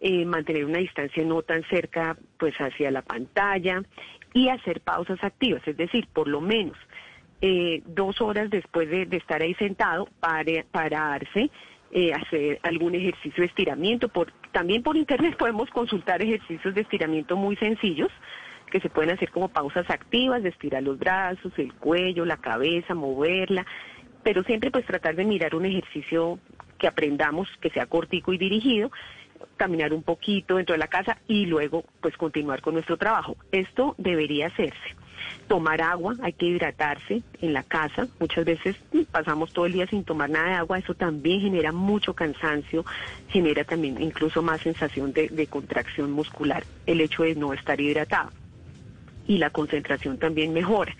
eh, 0.00 0.24
mantener 0.24 0.64
una 0.64 0.78
distancia 0.78 1.24
no 1.24 1.42
tan 1.42 1.62
cerca 1.64 2.16
pues 2.38 2.54
hacia 2.56 2.90
la 2.90 3.02
pantalla 3.02 3.82
y 4.34 4.48
hacer 4.48 4.80
pausas 4.80 5.22
activas, 5.22 5.62
es 5.66 5.76
decir, 5.76 6.06
por 6.12 6.28
lo 6.28 6.40
menos 6.40 6.76
eh, 7.40 7.82
dos 7.86 8.20
horas 8.20 8.50
después 8.50 8.90
de, 8.90 9.06
de 9.06 9.16
estar 9.16 9.40
ahí 9.42 9.54
sentado, 9.54 10.08
pare- 10.20 10.64
pararse, 10.70 11.50
eh, 11.92 12.12
hacer 12.12 12.58
algún 12.64 12.94
ejercicio 12.96 13.40
de 13.42 13.46
estiramiento. 13.46 14.08
Por, 14.08 14.32
también 14.52 14.82
por 14.82 14.96
internet 14.96 15.36
podemos 15.38 15.70
consultar 15.70 16.20
ejercicios 16.20 16.74
de 16.74 16.80
estiramiento 16.82 17.36
muy 17.36 17.54
sencillos 17.56 18.10
que 18.70 18.80
se 18.80 18.90
pueden 18.90 19.10
hacer 19.10 19.30
como 19.30 19.48
pausas 19.48 19.88
activas, 19.90 20.42
de 20.42 20.50
estirar 20.50 20.82
los 20.82 20.98
brazos, 20.98 21.52
el 21.58 21.72
cuello, 21.74 22.24
la 22.24 22.36
cabeza, 22.36 22.94
moverla, 22.94 23.66
pero 24.22 24.42
siempre 24.44 24.70
pues 24.70 24.86
tratar 24.86 25.16
de 25.16 25.24
mirar 25.24 25.54
un 25.54 25.66
ejercicio 25.66 26.38
que 26.78 26.86
aprendamos, 26.86 27.48
que 27.60 27.70
sea 27.70 27.86
cortico 27.86 28.32
y 28.32 28.38
dirigido, 28.38 28.90
caminar 29.56 29.92
un 29.92 30.02
poquito 30.02 30.56
dentro 30.56 30.74
de 30.74 30.78
la 30.78 30.88
casa 30.88 31.18
y 31.26 31.46
luego 31.46 31.84
pues 32.00 32.16
continuar 32.16 32.60
con 32.60 32.74
nuestro 32.74 32.96
trabajo. 32.96 33.36
Esto 33.52 33.94
debería 33.98 34.46
hacerse. 34.46 34.96
Tomar 35.48 35.82
agua, 35.82 36.14
hay 36.22 36.32
que 36.32 36.46
hidratarse 36.46 37.22
en 37.40 37.52
la 37.52 37.62
casa. 37.62 38.06
Muchas 38.20 38.44
veces 38.44 38.76
pasamos 39.10 39.52
todo 39.52 39.66
el 39.66 39.72
día 39.72 39.86
sin 39.86 40.04
tomar 40.04 40.30
nada 40.30 40.48
de 40.48 40.54
agua, 40.54 40.78
eso 40.78 40.94
también 40.94 41.40
genera 41.40 41.72
mucho 41.72 42.14
cansancio, 42.14 42.84
genera 43.28 43.64
también 43.64 44.00
incluso 44.00 44.42
más 44.42 44.60
sensación 44.60 45.12
de, 45.12 45.28
de 45.28 45.46
contracción 45.46 46.12
muscular, 46.12 46.64
el 46.86 47.00
hecho 47.00 47.24
de 47.24 47.34
no 47.34 47.52
estar 47.52 47.80
hidratado. 47.80 48.30
Y 49.28 49.38
la 49.38 49.50
concentración 49.50 50.18
también 50.18 50.52
mejora. 50.52 50.96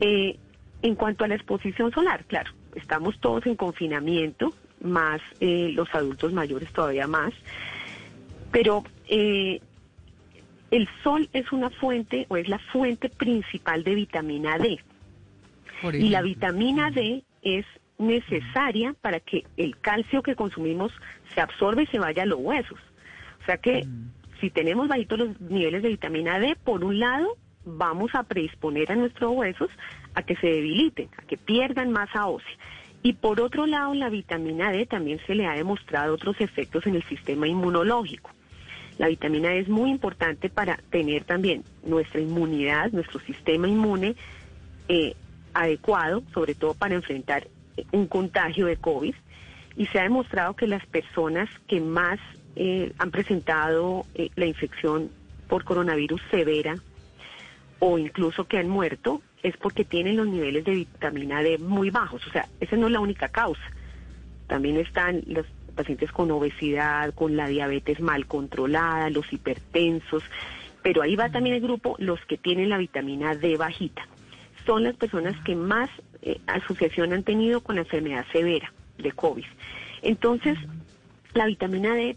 Eh, 0.00 0.38
en 0.82 0.94
cuanto 0.94 1.24
a 1.24 1.28
la 1.28 1.34
exposición 1.34 1.92
solar, 1.92 2.24
claro, 2.24 2.52
estamos 2.74 3.18
todos 3.20 3.44
en 3.46 3.56
confinamiento, 3.56 4.54
más 4.80 5.20
eh, 5.40 5.72
los 5.74 5.94
adultos 5.94 6.32
mayores 6.32 6.72
todavía 6.72 7.06
más, 7.06 7.34
pero 8.50 8.82
eh, 9.08 9.60
el 10.70 10.88
sol 11.02 11.28
es 11.32 11.52
una 11.52 11.70
fuente 11.70 12.26
o 12.28 12.36
es 12.36 12.48
la 12.48 12.58
fuente 12.58 13.08
principal 13.08 13.84
de 13.84 13.94
vitamina 13.94 14.58
D. 14.58 14.80
Y 15.94 16.10
la 16.10 16.22
vitamina 16.22 16.90
D 16.90 17.24
es 17.42 17.64
necesaria 17.98 18.94
para 19.00 19.20
que 19.20 19.44
el 19.56 19.78
calcio 19.78 20.22
que 20.22 20.34
consumimos 20.34 20.92
se 21.34 21.40
absorbe 21.40 21.84
y 21.84 21.86
se 21.86 21.98
vaya 21.98 22.22
a 22.22 22.26
los 22.26 22.38
huesos. 22.38 22.78
O 23.42 23.44
sea 23.46 23.58
que 23.58 23.86
si 24.40 24.50
tenemos 24.50 24.88
bajitos 24.88 25.18
los 25.18 25.40
niveles 25.40 25.82
de 25.82 25.90
vitamina 25.90 26.38
D, 26.38 26.56
por 26.64 26.84
un 26.84 26.98
lado, 26.98 27.36
vamos 27.64 28.14
a 28.14 28.22
predisponer 28.22 28.90
a 28.90 28.96
nuestros 28.96 29.32
huesos 29.32 29.70
a 30.14 30.22
que 30.22 30.36
se 30.36 30.46
debiliten, 30.46 31.08
a 31.16 31.22
que 31.22 31.36
pierdan 31.36 31.92
masa 31.92 32.26
ósea. 32.26 32.56
Y 33.02 33.14
por 33.14 33.40
otro 33.40 33.66
lado, 33.66 33.94
la 33.94 34.10
vitamina 34.10 34.70
D 34.70 34.86
también 34.86 35.20
se 35.26 35.34
le 35.34 35.46
ha 35.46 35.54
demostrado 35.54 36.14
otros 36.14 36.36
efectos 36.40 36.86
en 36.86 36.96
el 36.96 37.02
sistema 37.04 37.46
inmunológico. 37.48 38.30
La 38.98 39.08
vitamina 39.08 39.50
D 39.50 39.60
es 39.60 39.68
muy 39.68 39.90
importante 39.90 40.50
para 40.50 40.78
tener 40.90 41.24
también 41.24 41.64
nuestra 41.82 42.20
inmunidad, 42.20 42.92
nuestro 42.92 43.20
sistema 43.20 43.66
inmune 43.66 44.16
eh, 44.88 45.14
adecuado, 45.54 46.22
sobre 46.34 46.54
todo 46.54 46.74
para 46.74 46.94
enfrentar 46.94 47.48
un 47.92 48.06
contagio 48.06 48.66
de 48.66 48.76
COVID. 48.76 49.14
Y 49.76 49.86
se 49.86 49.98
ha 49.98 50.02
demostrado 50.02 50.54
que 50.54 50.66
las 50.66 50.84
personas 50.86 51.48
que 51.68 51.80
más 51.80 52.18
eh, 52.56 52.92
han 52.98 53.10
presentado 53.10 54.04
eh, 54.14 54.30
la 54.36 54.46
infección 54.46 55.10
por 55.48 55.64
coronavirus 55.64 56.20
severa 56.30 56.76
o 57.78 57.98
incluso 57.98 58.46
que 58.46 58.58
han 58.58 58.68
muerto 58.68 59.22
es 59.42 59.56
porque 59.56 59.84
tienen 59.84 60.16
los 60.16 60.26
niveles 60.26 60.64
de 60.64 60.72
vitamina 60.72 61.42
D 61.42 61.58
muy 61.58 61.90
bajos. 61.90 62.26
O 62.26 62.30
sea, 62.30 62.46
esa 62.60 62.76
no 62.76 62.86
es 62.86 62.92
la 62.92 63.00
única 63.00 63.28
causa. 63.28 63.62
También 64.46 64.76
están 64.76 65.22
los 65.26 65.46
pacientes 65.74 66.12
con 66.12 66.30
obesidad, 66.30 67.14
con 67.14 67.36
la 67.36 67.48
diabetes 67.48 68.00
mal 68.00 68.26
controlada, 68.26 69.08
los 69.10 69.32
hipertensos, 69.32 70.22
pero 70.82 71.02
ahí 71.02 71.16
va 71.16 71.30
también 71.30 71.56
el 71.56 71.62
grupo 71.62 71.96
los 71.98 72.20
que 72.26 72.36
tienen 72.36 72.68
la 72.68 72.78
vitamina 72.78 73.34
D 73.34 73.56
bajita. 73.56 74.06
Son 74.66 74.84
las 74.84 74.94
personas 74.96 75.34
que 75.44 75.54
más 75.54 75.88
eh, 76.22 76.40
asociación 76.46 77.12
han 77.12 77.22
tenido 77.22 77.62
con 77.62 77.76
la 77.76 77.82
enfermedad 77.82 78.26
severa 78.32 78.72
de 78.98 79.12
COVID. 79.12 79.44
Entonces, 80.02 80.58
la 81.32 81.46
vitamina 81.46 81.94
D 81.94 82.16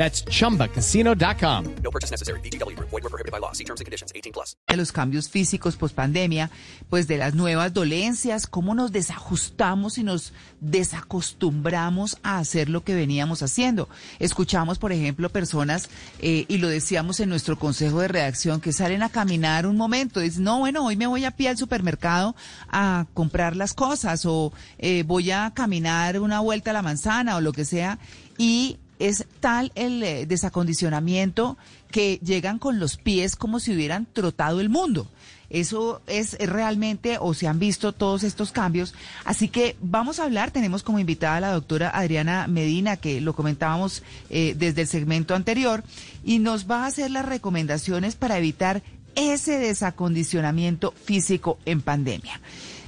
That's 0.00 0.24
chumbacasino.com. 0.24 1.64
No 1.82 1.90
purchase 1.90 2.10
necessary. 2.10 2.40
VGW 2.40 2.74
Group. 2.74 2.88
Void 2.88 3.02
were 3.02 3.10
prohibited 3.10 3.32
by 3.32 3.38
law. 3.38 3.52
See 3.52 3.64
terms 3.64 3.82
and 3.82 3.86
conditions. 3.86 4.10
18 4.14 4.32
plus. 4.32 4.56
de 4.66 4.76
los 4.78 4.92
cambios 4.92 5.28
físicos 5.28 5.76
post 5.76 5.94
pandemia, 5.94 6.50
pues 6.88 7.06
de 7.06 7.18
las 7.18 7.34
nuevas 7.34 7.74
dolencias, 7.74 8.46
cómo 8.46 8.74
nos 8.74 8.92
desajustamos 8.92 9.98
y 9.98 10.04
nos 10.04 10.32
desacostumbramos 10.60 12.16
a 12.22 12.38
hacer 12.38 12.70
lo 12.70 12.82
que 12.82 12.94
veníamos 12.94 13.42
haciendo. 13.42 13.90
Escuchamos, 14.20 14.78
por 14.78 14.92
ejemplo, 14.92 15.28
personas, 15.28 15.90
eh, 16.20 16.46
y 16.48 16.58
lo 16.58 16.68
decíamos 16.68 17.20
en 17.20 17.28
nuestro 17.28 17.58
consejo 17.58 18.00
de 18.00 18.08
redacción, 18.08 18.62
que 18.62 18.72
salen 18.72 19.02
a 19.02 19.10
caminar 19.10 19.66
un 19.66 19.76
momento, 19.76 20.20
dicen, 20.20 20.44
no, 20.44 20.60
bueno, 20.60 20.86
hoy 20.86 20.96
me 20.96 21.08
voy 21.08 21.26
a 21.26 21.32
pie 21.32 21.50
al 21.50 21.58
supermercado 21.58 22.34
a 22.68 23.06
comprar 23.12 23.54
las 23.54 23.74
cosas, 23.74 24.24
o 24.24 24.52
eh, 24.78 25.02
voy 25.02 25.30
a 25.30 25.52
caminar 25.52 26.20
una 26.20 26.40
vuelta 26.40 26.70
a 26.70 26.74
la 26.74 26.82
manzana, 26.82 27.36
o 27.36 27.40
lo 27.42 27.52
que 27.52 27.66
sea, 27.66 27.98
y 28.38 28.78
es 29.00 29.26
tal 29.40 29.72
el 29.74 30.02
eh, 30.02 30.26
desacondicionamiento 30.26 31.58
que 31.90 32.20
llegan 32.22 32.58
con 32.58 32.78
los 32.78 32.96
pies 32.96 33.34
como 33.34 33.58
si 33.58 33.74
hubieran 33.74 34.06
trotado 34.06 34.60
el 34.60 34.68
mundo. 34.68 35.08
Eso 35.48 36.00
es 36.06 36.38
realmente, 36.38 37.16
o 37.18 37.34
se 37.34 37.48
han 37.48 37.58
visto 37.58 37.92
todos 37.92 38.22
estos 38.22 38.52
cambios. 38.52 38.94
Así 39.24 39.48
que 39.48 39.74
vamos 39.80 40.20
a 40.20 40.24
hablar, 40.24 40.52
tenemos 40.52 40.84
como 40.84 41.00
invitada 41.00 41.38
a 41.38 41.40
la 41.40 41.52
doctora 41.52 41.90
Adriana 41.92 42.46
Medina, 42.46 42.96
que 42.96 43.20
lo 43.20 43.34
comentábamos 43.34 44.04
eh, 44.30 44.54
desde 44.56 44.82
el 44.82 44.86
segmento 44.86 45.34
anterior, 45.34 45.82
y 46.22 46.38
nos 46.38 46.70
va 46.70 46.84
a 46.84 46.86
hacer 46.86 47.10
las 47.10 47.26
recomendaciones 47.26 48.14
para 48.14 48.38
evitar 48.38 48.82
ese 49.16 49.58
desacondicionamiento 49.58 50.92
físico 50.92 51.58
en 51.64 51.82
pandemia. 51.82 52.40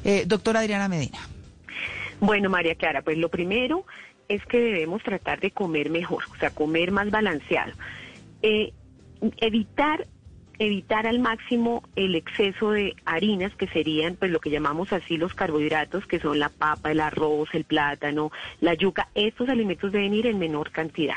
Eh, 0.05 0.22
doctora 0.29 0.61
Adriana 0.61 0.87
Medina. 0.87 1.18
Bueno, 2.20 2.48
María 2.48 2.77
Clara, 2.77 3.03
pues 3.03 3.18
lo 3.18 3.29
primero 3.29 3.85
es 4.35 4.45
que 4.47 4.61
debemos 4.61 5.03
tratar 5.03 5.40
de 5.40 5.51
comer 5.51 5.90
mejor, 5.90 6.25
o 6.33 6.37
sea, 6.37 6.51
comer 6.51 6.90
más 6.90 7.11
balanceado. 7.11 7.73
Eh, 8.42 8.73
evitar 9.38 10.07
evitar 10.59 11.07
al 11.07 11.18
máximo 11.18 11.83
el 11.97 12.14
exceso 12.14 12.71
de 12.71 12.95
harinas 13.05 13.55
que 13.57 13.66
serían 13.68 14.16
pues 14.16 14.31
lo 14.31 14.38
que 14.38 14.51
llamamos 14.51 14.92
así 14.92 15.16
los 15.16 15.35
carbohidratos 15.35 16.07
que 16.07 16.21
son 16.21 16.38
la 16.38 16.51
papa, 16.51 16.92
el 16.92 17.01
arroz, 17.01 17.49
el 17.53 17.64
plátano, 17.64 18.31
la 18.61 18.75
yuca, 18.75 19.09
estos 19.14 19.49
alimentos 19.49 19.92
deben 19.92 20.14
ir 20.14 20.27
en 20.27 20.38
menor 20.38 20.71
cantidad. 20.71 21.16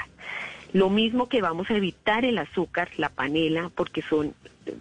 Lo 0.73 0.89
mismo 0.89 1.30
que 1.30 1.41
vamos 1.41 1.69
a 1.69 1.75
evitar 1.75 2.25
el 2.25 2.38
azúcar, 2.38 2.89
la 2.97 3.10
panela, 3.10 3.69
porque 3.75 4.01
son 4.01 4.34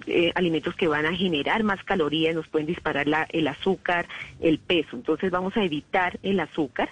eh, 0.07 0.33
alimentos 0.35 0.75
que 0.75 0.89
van 0.89 1.07
a 1.07 1.15
generar 1.15 1.63
más 1.63 1.83
calorías, 1.85 2.35
nos 2.35 2.49
pueden 2.49 2.67
disparar 2.67 3.07
la, 3.07 3.27
el 3.31 3.47
azúcar, 3.49 4.07
el 4.41 4.59
peso. 4.59 4.97
Entonces 4.97 5.31
vamos 5.31 5.57
a 5.57 5.65
evitar 5.65 6.19
el 6.23 6.41
azúcar 6.41 6.91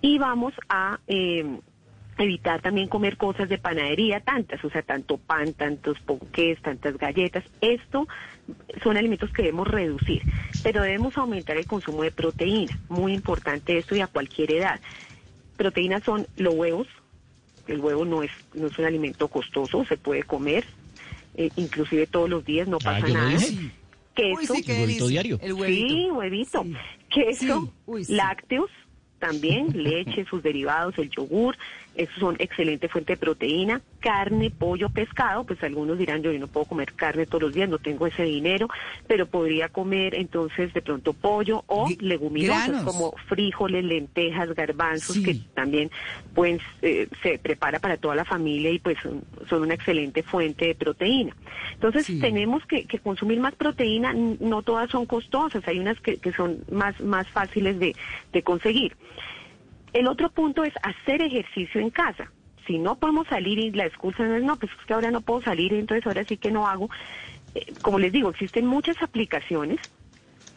y 0.00 0.18
vamos 0.18 0.54
a 0.68 1.00
eh, 1.06 1.44
evitar 2.18 2.60
también 2.60 2.88
comer 2.88 3.16
cosas 3.16 3.48
de 3.48 3.58
panadería, 3.58 4.20
tantas, 4.20 4.62
o 4.64 4.70
sea, 4.70 4.82
tanto 4.82 5.18
pan, 5.18 5.52
tantos 5.54 5.98
ponqués, 6.00 6.60
tantas 6.60 6.96
galletas. 6.98 7.44
Esto 7.60 8.06
son 8.82 8.96
alimentos 8.96 9.30
que 9.32 9.42
debemos 9.42 9.68
reducir, 9.68 10.22
pero 10.62 10.82
debemos 10.82 11.16
aumentar 11.16 11.56
el 11.56 11.66
consumo 11.66 12.02
de 12.02 12.10
proteína. 12.10 12.78
Muy 12.88 13.14
importante 13.14 13.78
esto 13.78 13.96
y 13.96 14.00
a 14.00 14.06
cualquier 14.06 14.52
edad. 14.52 14.80
Proteínas 15.56 16.02
son 16.02 16.26
los 16.36 16.54
huevos. 16.54 16.86
El 17.66 17.80
huevo 17.80 18.04
no 18.04 18.22
es, 18.22 18.32
no 18.54 18.66
es 18.66 18.78
un 18.78 18.84
alimento 18.84 19.28
costoso, 19.28 19.84
se 19.84 19.96
puede 19.96 20.24
comer, 20.24 20.64
eh, 21.34 21.50
inclusive 21.56 22.06
todos 22.06 22.28
los 22.28 22.44
días, 22.44 22.68
no 22.68 22.78
pasa 22.78 22.96
Ah, 22.96 23.00
yo 23.00 23.08
lo 23.08 23.14
nada. 23.14 23.38
Queso, 24.14 24.52
Uy, 24.52 24.56
sí, 24.58 24.62
qué 24.64 24.72
El 24.74 24.80
huevito 24.80 25.06
diario. 25.08 25.38
El 25.42 25.52
huevito. 25.54 25.88
Sí, 25.94 26.10
huevito. 26.10 26.62
Sí. 26.64 26.74
Queso, 27.08 27.60
Sí. 27.62 27.70
Uy, 27.86 28.04
sí. 28.04 28.14
lácteos, 28.14 28.70
también, 29.18 29.68
leche, 29.82 30.24
sus 30.28 30.42
derivados, 30.42 30.94
el 30.98 31.10
yogur, 31.10 31.56
esos 31.94 32.18
son 32.18 32.36
excelente 32.38 32.88
fuente 32.88 33.14
de 33.14 33.16
proteína, 33.16 33.82
carne, 34.00 34.50
pollo, 34.50 34.88
pescado, 34.88 35.44
pues 35.44 35.62
algunos 35.62 35.98
dirán 35.98 36.22
yo, 36.22 36.32
no 36.32 36.46
puedo 36.46 36.66
comer 36.66 36.92
carne 36.94 37.26
todos 37.26 37.42
los 37.42 37.52
días, 37.54 37.68
no 37.68 37.78
tengo 37.78 38.06
ese 38.06 38.22
dinero, 38.22 38.68
pero 39.06 39.26
podría 39.26 39.68
comer 39.68 40.14
entonces 40.14 40.72
de 40.72 40.82
pronto 40.82 41.12
pollo 41.12 41.64
o 41.66 41.88
leguminosas 42.00 42.68
granos. 42.68 42.84
como 42.84 43.14
frijoles, 43.26 43.84
lentejas, 43.84 44.54
garbanzos, 44.54 45.16
Sí. 45.16 45.22
que 45.22 45.36
también 45.54 45.90
pues 46.34 46.60
eh, 46.82 47.08
se 47.22 47.38
prepara 47.38 47.78
para 47.80 47.96
toda 47.96 48.14
la 48.14 48.24
familia 48.24 48.70
y 48.70 48.78
pues 48.78 48.96
son, 49.02 49.62
una 49.62 49.74
excelente 49.74 50.22
fuente 50.22 50.66
de 50.68 50.74
proteína. 50.74 51.36
Entonces 51.74 52.06
Sí. 52.06 52.18
tenemos 52.20 52.64
que, 52.66 52.84
que 52.86 52.98
consumir 52.98 53.40
más 53.40 53.54
proteína, 53.54 54.14
no 54.14 54.62
todas 54.62 54.90
son 54.90 55.06
costosas, 55.06 55.66
hay 55.66 55.78
unas 55.78 56.00
que, 56.00 56.16
que 56.18 56.32
son 56.32 56.64
más, 56.70 56.98
más 57.00 57.28
fáciles 57.28 57.78
de, 57.78 57.94
de 58.32 58.42
conseguir. 58.42 58.96
El 59.92 60.06
otro 60.06 60.30
punto 60.30 60.64
es 60.64 60.72
hacer 60.82 61.22
ejercicio 61.22 61.80
en 61.80 61.90
casa. 61.90 62.30
Si 62.66 62.78
no 62.78 62.96
podemos 62.96 63.26
salir 63.26 63.58
y 63.58 63.70
la 63.70 63.86
excusa 63.86 64.24
no 64.24 64.36
es, 64.36 64.42
no, 64.42 64.56
pues 64.56 64.70
es 64.78 64.86
que 64.86 64.94
ahora 64.94 65.10
no 65.10 65.20
puedo 65.20 65.42
salir, 65.42 65.72
entonces 65.74 66.06
ahora 66.06 66.24
sí 66.24 66.36
que 66.36 66.50
no 66.50 66.68
hago. 66.68 66.88
Eh, 67.54 67.72
como 67.82 67.98
les 67.98 68.12
digo, 68.12 68.30
existen 68.30 68.66
muchas 68.66 69.02
aplicaciones 69.02 69.80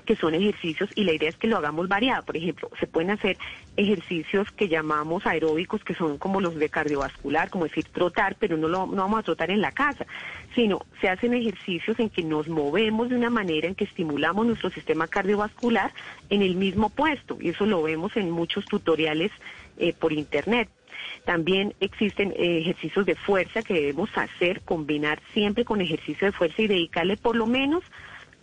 que 0.04 0.16
son 0.16 0.34
ejercicios 0.34 0.90
y 0.96 1.04
la 1.04 1.14
idea 1.14 1.30
es 1.30 1.38
que 1.38 1.48
lo 1.48 1.58
hagamos 1.58 1.88
variado. 1.88 2.24
Por 2.24 2.38
ejemplo, 2.38 2.70
se 2.80 2.88
pueden 2.88 3.12
hacer 3.12 3.38
ejercicios 3.78 4.52
que 4.52 4.68
llamamos 4.68 5.26
aeróbicos, 5.26 5.84
que 5.84 5.96
son 5.96 6.18
como 6.18 6.42
los 6.42 6.56
de 6.56 6.70
cardiovascular, 6.70 7.50
como 7.50 7.66
decir 7.66 7.86
trotar, 7.86 8.36
pero 8.40 8.58
no, 8.58 8.68
lo, 8.68 8.86
no 8.86 9.04
vamos 9.04 9.20
a 9.20 9.24
trotar 9.24 9.52
en 9.52 9.62
la 9.62 9.72
casa, 9.72 10.06
sino 10.56 10.86
se 11.02 11.10
hacen 11.10 11.34
ejercicios 11.34 12.00
en 12.00 12.10
que 12.10 12.24
nos 12.24 12.48
movemos 12.48 13.10
de 13.10 13.16
una 13.16 13.30
manera 13.30 13.68
en 13.68 13.76
que 13.76 13.86
estimulamos 13.86 14.46
nuestro 14.46 14.70
sistema 14.70 15.08
cardiovascular 15.08 15.92
en 16.30 16.42
el 16.42 16.56
mismo 16.56 16.90
puesto. 16.90 17.38
Y 17.40 17.50
eso 17.50 17.66
lo 17.66 17.82
vemos 17.82 18.16
en 18.18 18.32
muchos 18.32 18.66
tutoriales 18.66 19.32
eh, 19.78 19.94
por 19.94 20.14
internet. 20.14 20.70
También 21.26 21.74
existen 21.80 22.32
eh, 22.32 22.60
ejercicios 22.60 23.06
de 23.06 23.16
fuerza 23.16 23.62
que 23.62 23.74
debemos 23.74 24.10
hacer, 24.16 24.62
combinar 24.62 25.22
siempre 25.34 25.66
con 25.66 25.82
ejercicio 25.82 26.28
de 26.28 26.32
fuerza 26.32 26.62
y 26.62 26.68
dedicarle 26.68 27.18
por 27.18 27.36
lo 27.36 27.46
menos 27.46 27.84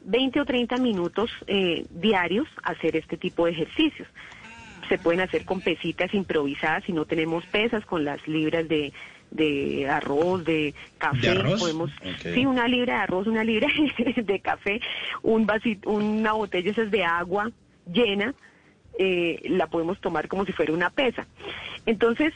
20 0.02 0.40
o 0.40 0.44
30 0.44 0.76
minutos 0.78 1.30
eh, 1.46 1.84
diarios 1.90 2.48
hacer 2.62 2.96
este 2.96 3.16
tipo 3.16 3.46
de 3.46 3.52
ejercicios. 3.52 4.08
Se 4.88 4.98
pueden 4.98 5.20
hacer 5.20 5.44
con 5.44 5.60
pesitas 5.60 6.12
improvisadas 6.14 6.84
si 6.84 6.92
no 6.92 7.04
tenemos 7.04 7.44
pesas, 7.46 7.84
con 7.86 8.04
las 8.04 8.26
libras 8.26 8.68
de, 8.68 8.92
de 9.30 9.88
arroz, 9.88 10.44
de 10.44 10.74
café. 10.98 11.20
¿De 11.20 11.28
arroz? 11.30 11.60
Podemos, 11.60 11.90
Ok. 11.90 12.34
Sí, 12.34 12.46
una 12.46 12.66
libra 12.66 12.94
de 12.94 13.00
arroz, 13.00 13.26
una 13.26 13.44
libra 13.44 13.68
de 14.16 14.40
café, 14.40 14.80
un 15.22 15.46
vasito, 15.46 15.90
una 15.90 16.32
botella 16.32 16.70
esas 16.70 16.90
de 16.90 17.04
agua 17.04 17.50
llena, 17.92 18.34
eh, 18.98 19.40
la 19.48 19.68
podemos 19.68 20.00
tomar 20.00 20.28
como 20.28 20.44
si 20.44 20.52
fuera 20.52 20.72
una 20.72 20.90
pesa. 20.90 21.26
Entonces, 21.86 22.32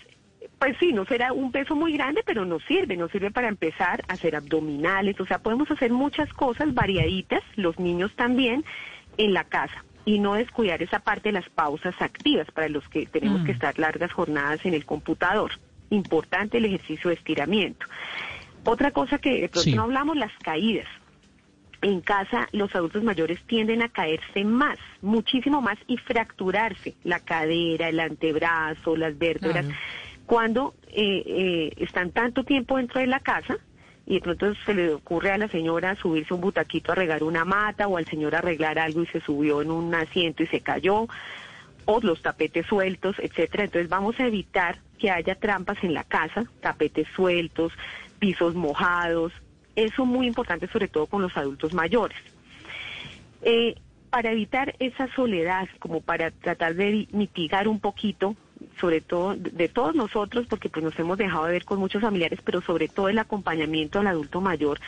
pues 0.64 0.78
sí, 0.80 0.94
no 0.94 1.04
será 1.04 1.34
un 1.34 1.52
peso 1.52 1.76
muy 1.76 1.92
grande, 1.92 2.22
pero 2.24 2.46
nos 2.46 2.64
sirve, 2.64 2.96
nos 2.96 3.10
sirve 3.10 3.30
para 3.30 3.48
empezar 3.48 4.02
a 4.08 4.14
hacer 4.14 4.34
abdominales, 4.34 5.20
o 5.20 5.26
sea, 5.26 5.38
podemos 5.38 5.70
hacer 5.70 5.92
muchas 5.92 6.32
cosas 6.32 6.72
variaditas, 6.72 7.42
los 7.56 7.78
niños 7.78 8.12
también, 8.16 8.64
en 9.18 9.34
la 9.34 9.44
casa. 9.44 9.84
y 10.06 10.18
no 10.18 10.34
descuidar 10.34 10.82
esa 10.82 10.98
parte 11.00 11.30
de 11.30 11.32
las 11.32 11.48
pausas 11.48 11.94
activas 12.00 12.46
para 12.50 12.68
los 12.68 12.86
que 12.88 13.06
tenemos 13.06 13.42
que 13.44 13.52
estar 13.52 13.78
largas 13.78 14.12
jornadas 14.12 14.60
en 14.66 14.74
el 14.74 14.84
computador. 14.84 15.52
Importante 15.90 16.58
el 16.58 16.66
ejercicio 16.66 17.08
de 17.08 17.16
estiramiento. 17.16 17.86
Otra 18.64 18.90
cosa 18.90 19.16
que 19.18 19.30
de 19.40 19.48
pronto 19.48 19.60
Sí. 19.62 19.74
no 19.74 19.82
hablamos, 19.84 20.16
las 20.16 20.32
caídas. 20.42 20.86
En 21.80 22.00
casa 22.02 22.48
los 22.52 22.74
adultos 22.74 23.02
mayores 23.02 23.38
tienden 23.46 23.80
a 23.82 23.88
caerse 23.88 24.44
más, 24.44 24.78
muchísimo 25.02 25.60
más 25.62 25.78
y 25.86 25.96
fracturarse 25.98 26.94
la 27.04 27.20
cadera, 27.20 27.88
el 27.88 28.00
antebrazo, 28.00 28.96
las 28.96 29.16
vértebras, 29.18 29.64
Claro. 29.66 29.80
Cuando 30.26 30.74
eh, 30.88 31.22
eh, 31.26 31.72
están 31.76 32.10
tanto 32.10 32.44
tiempo 32.44 32.76
dentro 32.76 33.00
de 33.00 33.06
la 33.06 33.20
casa 33.20 33.56
y 34.06 34.14
de 34.14 34.20
pronto 34.20 34.54
se 34.66 34.74
le 34.74 34.92
ocurre 34.92 35.30
a 35.32 35.38
la 35.38 35.48
señora 35.48 35.96
subirse 35.96 36.34
un 36.34 36.40
butaquito 36.40 36.92
a 36.92 36.94
regar 36.94 37.22
una 37.22 37.44
mata 37.44 37.88
o 37.88 37.96
al 37.96 38.06
señor 38.06 38.34
arreglar 38.34 38.78
algo 38.78 39.02
y 39.02 39.06
se 39.06 39.20
subió 39.20 39.62
en 39.62 39.70
un 39.70 39.94
asiento 39.94 40.42
y 40.42 40.46
se 40.46 40.60
cayó 40.60 41.08
o 41.86 42.00
los 42.00 42.22
tapetes 42.22 42.66
sueltos, 42.66 43.16
etcétera. 43.18 43.64
Entonces 43.64 43.88
vamos 43.88 44.18
a 44.18 44.26
evitar 44.26 44.78
que 44.98 45.10
haya 45.10 45.34
trampas 45.34 45.82
en 45.82 45.94
la 45.94 46.04
casa, 46.04 46.44
tapetes 46.60 47.06
sueltos, 47.14 47.72
pisos 48.18 48.54
mojados. 48.54 49.32
Eso 49.76 50.06
muy 50.06 50.26
importante 50.26 50.68
sobre 50.68 50.88
todo 50.88 51.06
con 51.06 51.22
los 51.22 51.36
adultos 51.36 51.74
mayores. 51.74 52.16
Eh, 53.42 53.74
para 54.10 54.30
evitar 54.30 54.76
esa 54.78 55.12
soledad, 55.14 55.68
como 55.80 56.00
para 56.00 56.30
tratar 56.30 56.74
de 56.76 57.08
mitigar 57.10 57.66
un 57.66 57.80
poquito, 57.80 58.36
sobre 58.80 59.00
todo 59.00 59.34
de, 59.36 59.68
todos 59.68 59.94
nosotros, 59.94 60.46
porque 60.48 60.68
pues 60.68 60.84
nos 60.84 60.98
hemos 60.98 61.16
dejado 61.18 61.46
de 61.46 61.52
ver 61.52 61.64
con 61.64 61.78
muchos 61.78 62.02
familiares, 62.02 62.40
pero 62.44 62.60
sobre 62.60 62.88
todo 62.88 63.08
el 63.08 63.18
acompañamiento 63.18 64.00
al 64.00 64.06
adulto 64.08 64.40
mayor, 64.40 64.80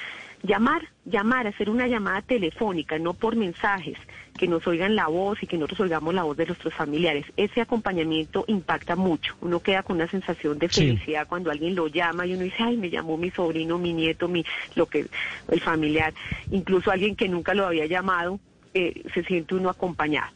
llamar, 0.42 0.83
llamar, 1.05 1.46
hacer 1.46 1.70
una 1.70 1.87
llamada 1.87 2.22
telefónica, 2.22 2.99
no 2.99 3.14
por 3.14 3.37
mensajes, 3.37 3.96
que 4.37 4.46
nos 4.46 4.66
oigan 4.66 4.94
la 4.96 5.07
voz 5.07 5.42
y 5.42 5.46
que 5.46 5.57
nosotros 5.57 5.81
oigamos 5.81 6.12
la 6.14 6.25
voz 6.25 6.37
de 6.37 6.46
nuestros 6.46 6.75
familiares. 6.75 7.25
Ese 7.37 7.61
acompañamiento 7.62 8.44
impacta 8.49 8.94
mucho. 8.96 9.35
Uno 9.40 9.61
queda 9.61 9.83
con 9.83 9.96
una 9.96 10.09
sensación 10.11 10.59
de 10.59 10.68
Sí. 10.68 10.83
felicidad 10.83 11.27
cuando 11.27 11.51
alguien 11.51 11.75
lo 11.75 11.87
llama 11.88 12.27
y 12.27 12.35
uno 12.35 12.42
dice, 12.42 12.57
ay, 12.62 12.77
me 12.77 12.90
llamó 12.90 13.16
mi 13.16 13.31
sobrino, 13.31 13.79
mi 13.79 13.94
nieto, 13.94 14.29
mi, 14.29 14.44
lo 14.75 14.87
que, 14.87 15.07
el 15.51 15.61
familiar, 15.61 16.12
incluso 16.51 16.90
alguien 16.90 17.16
que 17.16 17.29
nunca 17.29 17.55
lo 17.55 17.66
había 17.66 17.87
llamado, 17.87 18.38
eh, 18.75 19.03
se 19.14 19.25
siente 19.25 19.55
uno 19.55 19.70
acompañado. 19.70 20.31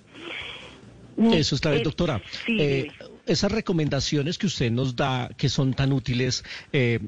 Eso 1.18 1.54
es 1.54 1.60
clave, 1.60 1.78
Eh, 1.78 1.82
doctora. 1.82 2.22
sí, 2.46 2.56
Eh. 2.58 2.92
Esas 3.32 3.52
recomendaciones 3.52 4.38
que 4.38 4.46
usted 4.46 4.70
nos 4.70 4.96
da, 4.96 5.30
que 5.36 5.48
son 5.48 5.72
tan 5.74 5.92
útiles, 5.92 6.44
eh, 6.72 7.00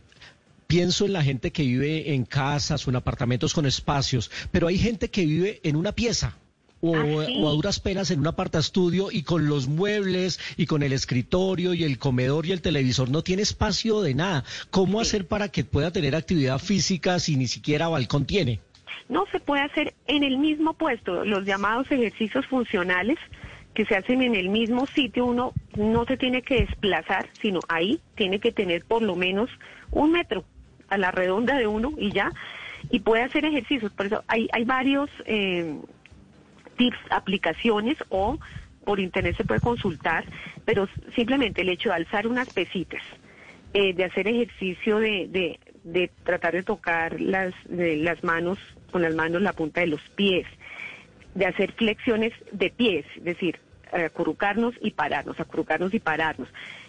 pienso 0.66 1.04
en 1.04 1.12
la 1.12 1.22
gente 1.22 1.50
que 1.50 1.62
vive 1.64 2.14
en 2.14 2.24
casas 2.24 2.86
o 2.86 2.90
en 2.90 2.96
apartamentos 2.96 3.52
con 3.54 3.66
espacios, 3.66 4.30
pero 4.50 4.68
hay 4.68 4.78
gente 4.78 5.10
que 5.10 5.26
vive 5.26 5.60
en 5.64 5.76
una 5.76 5.92
pieza. 5.92 6.36
O, 6.84 6.96
Ah, 6.96 7.04
sí. 7.26 7.36
o 7.38 7.48
a 7.48 7.52
duras 7.52 7.78
penas 7.78 8.10
en 8.10 8.18
un 8.18 8.26
apartaestudio 8.26 9.12
y 9.12 9.22
con 9.22 9.46
los 9.46 9.68
muebles 9.68 10.40
y 10.56 10.66
con 10.66 10.82
el 10.82 10.92
escritorio 10.92 11.74
y 11.74 11.84
el 11.84 11.96
comedor 11.98 12.44
y 12.46 12.50
el 12.50 12.60
televisor 12.60 13.08
no 13.08 13.22
tiene 13.22 13.42
espacio 13.42 14.00
de 14.02 14.14
nada. 14.14 14.42
¿Cómo 14.70 15.00
hacer 15.00 15.28
para 15.28 15.48
que 15.48 15.62
pueda 15.62 15.92
tener 15.92 16.16
actividad 16.16 16.58
física 16.58 17.20
si 17.20 17.36
ni 17.36 17.46
siquiera 17.46 17.86
balcón 17.86 18.24
tiene? 18.26 18.58
No 19.08 19.26
se 19.30 19.38
puede 19.38 19.62
hacer 19.62 19.94
en 20.08 20.24
el 20.24 20.38
mismo 20.38 20.74
puesto. 20.74 21.24
Los 21.24 21.44
llamados 21.44 21.86
ejercicios 21.90 22.44
funcionales 22.46 23.16
que 23.74 23.84
se 23.86 23.96
hacen 23.96 24.22
en 24.22 24.34
el 24.34 24.48
mismo 24.48 24.86
sitio, 24.86 25.24
uno 25.26 25.52
no 25.76 26.04
se 26.04 26.16
tiene 26.16 26.42
que 26.42 26.66
desplazar, 26.66 27.28
sino 27.40 27.60
ahí 27.68 28.00
tiene 28.14 28.38
que 28.38 28.52
tener 28.52 28.84
por 28.84 29.02
lo 29.02 29.16
menos 29.16 29.50
un 29.90 30.12
metro 30.12 30.44
a 30.88 30.98
la 30.98 31.10
redonda 31.10 31.56
de 31.56 31.66
uno 31.66 31.92
y 31.96 32.12
ya, 32.12 32.30
y 32.90 33.00
puede 33.00 33.22
hacer 33.22 33.44
ejercicios. 33.44 33.92
Por 33.92 34.06
eso 34.06 34.24
hay, 34.28 34.48
hay 34.52 34.64
varios 34.64 35.10
eh, 35.24 35.78
tips, 36.76 36.98
aplicaciones 37.10 37.96
o 38.10 38.38
por 38.84 39.00
internet 39.00 39.36
se 39.36 39.44
puede 39.44 39.60
consultar, 39.60 40.24
pero 40.64 40.88
simplemente 41.14 41.62
el 41.62 41.68
hecho 41.68 41.90
de 41.90 41.96
alzar 41.96 42.26
unas 42.26 42.52
pesitas, 42.52 43.02
eh, 43.74 43.94
de 43.94 44.04
hacer 44.04 44.28
ejercicio 44.28 44.98
de, 44.98 45.58
de, 45.84 46.10
tratar 46.24 46.52
de 46.52 46.62
tocar 46.62 47.20
las, 47.20 47.54
de 47.68 47.96
las 47.96 48.22
manos, 48.22 48.58
con 48.90 49.02
las 49.02 49.14
manos 49.14 49.40
la 49.40 49.52
punta 49.52 49.80
de 49.80 49.86
los 49.86 50.02
pies, 50.10 50.46
de 51.34 51.46
hacer 51.46 51.72
flexiones 51.72 52.32
de 52.52 52.70
pies, 52.70 53.06
es 53.16 53.24
decir, 53.24 53.58
acurrucarnos 53.92 54.74
y 54.80 54.92
pararnos, 54.92 55.38
acurrucarnos 55.38 55.92
y 55.94 56.00
pararnos. 56.00 56.48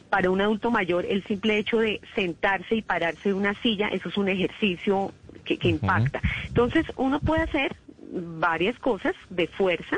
Para 0.10 0.30
un 0.30 0.42
adulto 0.42 0.72
mayor, 0.72 1.06
el 1.06 1.24
simple 1.24 1.58
hecho 1.58 1.80
de 1.80 2.00
sentarse 2.16 2.76
y 2.76 2.82
pararse 2.82 3.30
de 3.30 3.34
una 3.34 3.60
silla, 3.62 3.88
eso 3.88 4.10
es 4.10 4.18
un 4.18 4.30
ejercicio 4.30 5.12
que, 5.44 5.58
que 5.58 5.70
impacta. 5.70 6.22
Entonces, 6.48 6.86
uno 6.96 7.20
puede 7.20 7.42
hacer 7.42 7.76
varias 8.12 8.78
cosas 8.80 9.16
de 9.30 9.48
fuerza, 9.48 9.98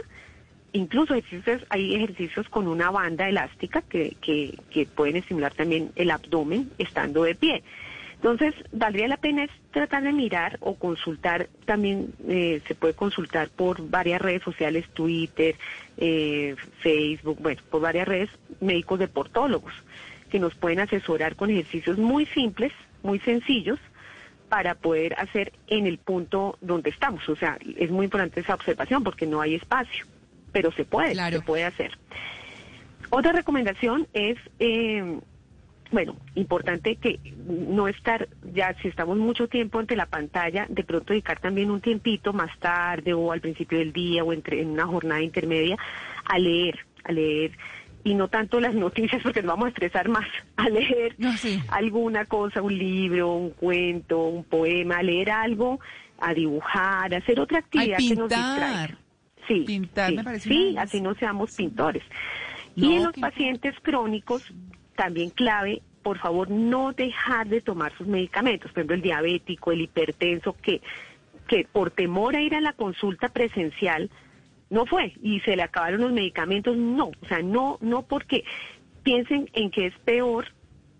incluso 0.71 1.13
ejercicios, 1.13 1.65
hay 1.69 1.95
ejercicios 1.95 2.47
con 2.49 2.67
una 2.67 2.91
banda 2.91 3.27
elástica 3.27 3.81
que, 3.81 4.15
que, 4.21 4.57
que 4.69 4.85
pueden 4.85 5.17
estimular 5.17 5.53
también 5.53 5.91
el 5.95 6.11
abdomen 6.11 6.71
estando 6.77 7.23
de 7.23 7.35
pie. 7.35 7.63
Entonces, 8.15 8.55
valdría 8.71 9.07
la 9.07 9.17
pena 9.17 9.43
es 9.43 9.51
tratar 9.71 10.03
de 10.03 10.11
mirar 10.11 10.57
o 10.61 10.75
consultar, 10.75 11.47
también 11.65 12.13
eh, 12.27 12.61
se 12.67 12.73
puede 12.75 12.93
consultar 12.93 13.49
por 13.49 13.87
varias 13.89 14.21
redes 14.21 14.41
sociales, 14.43 14.87
Twitter, 14.93 15.55
eh, 15.97 16.55
Facebook, 16.81 17.37
bueno, 17.39 17.61
por 17.69 17.81
varias 17.81 18.07
redes, 18.07 18.29
médicos 18.61 18.99
deportólogos, 18.99 19.73
que 20.29 20.39
nos 20.39 20.55
pueden 20.55 20.79
asesorar 20.79 21.35
con 21.35 21.49
ejercicios 21.49 21.97
muy 21.97 22.25
simples, 22.27 22.71
muy 23.03 23.19
sencillos, 23.19 23.79
para 24.49 24.75
poder 24.75 25.15
hacer 25.19 25.51
en 25.67 25.85
el 25.85 25.97
punto 25.97 26.57
donde 26.61 26.89
estamos. 26.91 27.27
O 27.29 27.35
sea, 27.35 27.57
es 27.77 27.91
muy 27.91 28.05
importante 28.05 28.39
esa 28.39 28.53
observación 28.55 29.03
porque 29.03 29.25
no 29.27 29.41
hay 29.41 29.55
espacio, 29.55 30.05
pero 30.51 30.71
se 30.71 30.85
puede, 30.85 31.13
Claro. 31.13 31.37
se 31.37 31.43
puede 31.43 31.63
hacer. 31.65 31.91
Otra 33.09 33.31
recomendación 33.33 34.07
es, 34.13 34.37
eh, 34.59 35.19
bueno, 35.95 36.17
importante 36.35 36.97
que 36.97 37.21
no 37.47 37.87
estar, 37.87 38.27
ya 38.53 38.75
si 38.81 38.89
estamos 38.89 39.17
mucho 39.17 39.47
tiempo 39.47 39.79
ante 39.79 39.95
la 39.95 40.07
pantalla, 40.07 40.65
de 40.67 40.83
pronto 40.83 41.13
dedicar 41.13 41.39
también 41.39 41.71
un 41.71 41.79
tiempito 41.79 42.33
más 42.33 42.51
tarde 42.59 43.13
o 43.13 43.31
al 43.31 43.39
principio 43.39 43.79
del 43.79 43.93
día 43.93 44.21
o 44.21 44.33
entre, 44.33 44.61
en 44.61 44.71
una 44.71 44.85
jornada 44.85 45.21
intermedia 45.21 45.77
a 46.25 46.37
leer, 46.37 46.77
a 47.05 47.13
leer. 47.13 47.51
Y 48.03 48.13
no 48.13 48.27
tanto 48.27 48.59
las 48.59 48.73
noticias 48.85 49.23
porque 49.23 49.41
nos 49.41 49.51
vamos 49.51 49.67
a 49.67 49.69
estresar 49.69 50.09
más, 50.09 50.25
a 50.57 50.67
leer 50.67 51.15
No, 51.17 51.31
sí. 51.37 51.63
alguna 51.69 52.25
cosa, 52.25 52.61
un 52.61 52.77
libro, 52.77 53.33
un 53.33 53.51
cuento, 53.51 54.21
un 54.27 54.43
poema, 54.43 54.97
a 54.97 55.03
leer 55.03 55.31
algo, 55.31 55.79
a 56.19 56.33
dibujar, 56.33 57.13
a 57.15 57.19
hacer 57.19 57.39
otra 57.39 57.59
actividad 57.59 57.99
que 57.99 58.15
nos 58.17 58.27
distraiga. 58.27 58.97
Sí, 59.47 59.63
Pintar 59.65 60.09
sí, 60.09 60.17
me 60.17 60.23
parece 60.25 60.49
sí, 60.49 60.75
así 60.77 60.99
no 60.99 61.15
seamos 61.15 61.55
pintores. 61.55 62.03
No, 62.75 62.85
y 62.85 62.95
en 62.95 63.03
los 63.05 63.13
pacientes 63.13 63.75
crónicos, 63.81 64.51
también 64.95 65.29
clave, 65.29 65.81
por 66.03 66.17
favor, 66.19 66.49
no 66.49 66.93
dejar 66.93 67.47
de 67.47 67.61
tomar 67.61 67.95
sus 67.97 68.07
medicamentos. 68.07 68.71
Por 68.71 68.79
ejemplo, 68.79 68.95
el 68.95 69.01
diabético, 69.01 69.71
el 69.71 69.81
hipertenso, 69.81 70.55
que, 70.61 70.81
que 71.47 71.67
por 71.71 71.91
temor 71.91 72.35
a 72.35 72.41
ir 72.41 72.55
a 72.55 72.61
la 72.61 72.73
consulta 72.73 73.29
presencial, 73.29 74.09
no 74.69 74.85
fue 74.85 75.13
y 75.21 75.39
se 75.41 75.55
le 75.55 75.63
acabaron 75.63 76.01
los 76.01 76.11
medicamentos, 76.11 76.75
no, 76.75 77.07
o 77.07 77.27
sea, 77.27 77.41
no, 77.41 77.77
no 77.81 78.03
porque 78.03 78.43
piensen 79.03 79.49
en 79.53 79.69
que 79.69 79.87
es 79.87 79.97
peor 79.99 80.47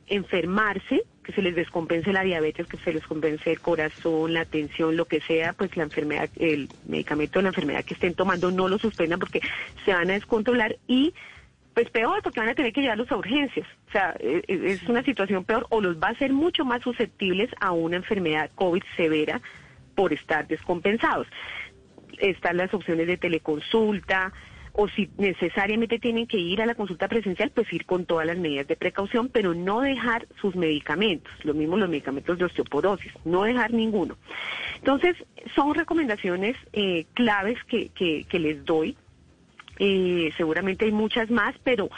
enfermarse, 0.08 1.04
que 1.24 1.34
se 1.34 1.42
les 1.42 1.56
descompense 1.56 2.14
la 2.14 2.22
diabetes, 2.22 2.68
que 2.68 2.78
se 2.78 2.94
les 2.94 3.06
compense 3.08 3.52
el 3.52 3.60
corazón, 3.60 4.34
la 4.34 4.46
tensión, 4.46 4.96
lo 4.96 5.06
que 5.06 5.22
sea, 5.22 5.54
pues 5.54 5.76
la 5.76 5.84
enfermedad, 5.84 6.30
el 6.36 6.70
medicamento 6.88 7.42
la 7.42 7.50
enfermedad 7.50 7.84
que 7.84 7.96
estén 7.96 8.14
tomando 8.14 8.52
no 8.52 8.68
lo 8.68 8.78
suspendan 8.78 9.20
porque 9.20 9.42
se 9.84 9.94
van 9.94 10.12
a 10.12 10.14
descontrolar 10.14 10.78
y 10.88 11.14
pues 11.76 11.90
peor 11.90 12.22
porque 12.24 12.40
van 12.40 12.50
a 12.50 12.56
tener 12.56 12.72
que 12.74 12.82
llevarlos 12.82 13.12
a 13.12 13.18
urgencias. 13.18 13.68
O 13.90 13.92
sea, 13.92 14.16
e- 14.20 14.42
e- 14.48 14.72
es 14.72 14.82
una 14.84 15.04
situación 15.04 15.44
peor 15.44 15.68
o 15.70 15.82
los 15.82 15.98
va 15.98 16.08
a 16.08 16.12
hacer 16.12 16.32
mucho 16.32 16.64
más 16.64 16.82
susceptibles 16.82 17.50
a 17.60 17.74
una 17.74 17.98
enfermedad 17.98 18.50
COVID 18.56 18.82
severa 18.96 19.42
por 19.94 20.14
estar 20.14 20.48
descompensados. 20.48 21.28
Están 22.18 22.58
las 22.58 22.74
opciones 22.74 23.08
de 23.08 23.18
teleconsulta 23.18 24.32
o 24.72 24.88
si 24.88 25.10
necesariamente 25.18 26.00
tienen 26.00 26.28
que 26.28 26.38
ir 26.38 26.62
a 26.62 26.66
la 26.66 26.76
consulta 26.76 27.10
presencial, 27.10 27.52
pues 27.54 27.72
ir 27.74 27.86
con 27.86 28.06
todas 28.06 28.26
las 28.26 28.38
medidas 28.38 28.68
de 28.68 28.78
precaución, 28.78 29.28
pero 29.30 29.54
no 29.54 29.82
dejar 29.82 30.28
sus 30.40 30.56
medicamentos, 30.56 31.32
lo 31.44 31.54
mismo 31.54 31.78
los 31.78 31.90
medicamentos 31.90 32.38
de 32.38 32.46
osteoporosis, 32.46 33.12
no 33.26 33.44
dejar 33.44 33.74
ninguno. 33.74 34.18
Entonces, 34.78 35.16
son 35.56 35.76
recomendaciones 35.76 36.56
eh, 36.74 37.06
claves 37.14 37.58
que, 37.66 37.90
que, 37.90 38.26
que 38.30 38.40
les 38.40 38.64
doy 38.66 38.98
eh, 39.80 40.32
seguramente 40.38 40.86
hay 40.86 40.92
muchas 40.92 41.30
más, 41.30 41.56
pero, 41.64 41.90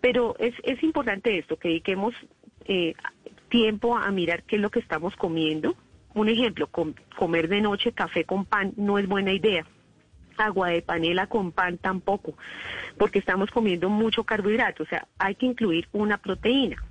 pero 0.00 0.36
es, 0.38 0.54
es 0.62 0.82
importante 0.82 1.38
esto, 1.38 1.56
que 1.58 1.68
dediquemos 1.68 2.14
eh, 2.64 2.94
tiempo 3.48 3.96
a 3.96 4.10
mirar 4.10 4.42
qué 4.44 4.56
es 4.56 4.62
lo 4.62 4.70
que 4.70 4.80
estamos 4.80 5.14
comiendo. 5.16 5.74
Un 6.14 6.28
ejemplo, 6.28 6.66
com- 6.68 6.94
comer 7.16 7.48
de 7.48 7.60
noche 7.60 7.92
café 7.92 8.24
con 8.24 8.44
pan 8.46 8.72
no 8.76 8.98
es 8.98 9.06
buena 9.06 9.32
idea. 9.32 9.66
Agua 10.38 10.68
de 10.70 10.82
panela 10.82 11.26
con 11.28 11.52
pan 11.52 11.78
tampoco, 11.78 12.36
porque 12.98 13.18
estamos 13.18 13.50
comiendo 13.50 13.88
mucho 13.88 14.24
carbohidrato. 14.24 14.82
O 14.82 14.86
sea, 14.86 15.06
hay 15.18 15.34
que 15.34 15.46
incluir 15.46 15.88
una 15.92 16.18
proteína. 16.18 16.82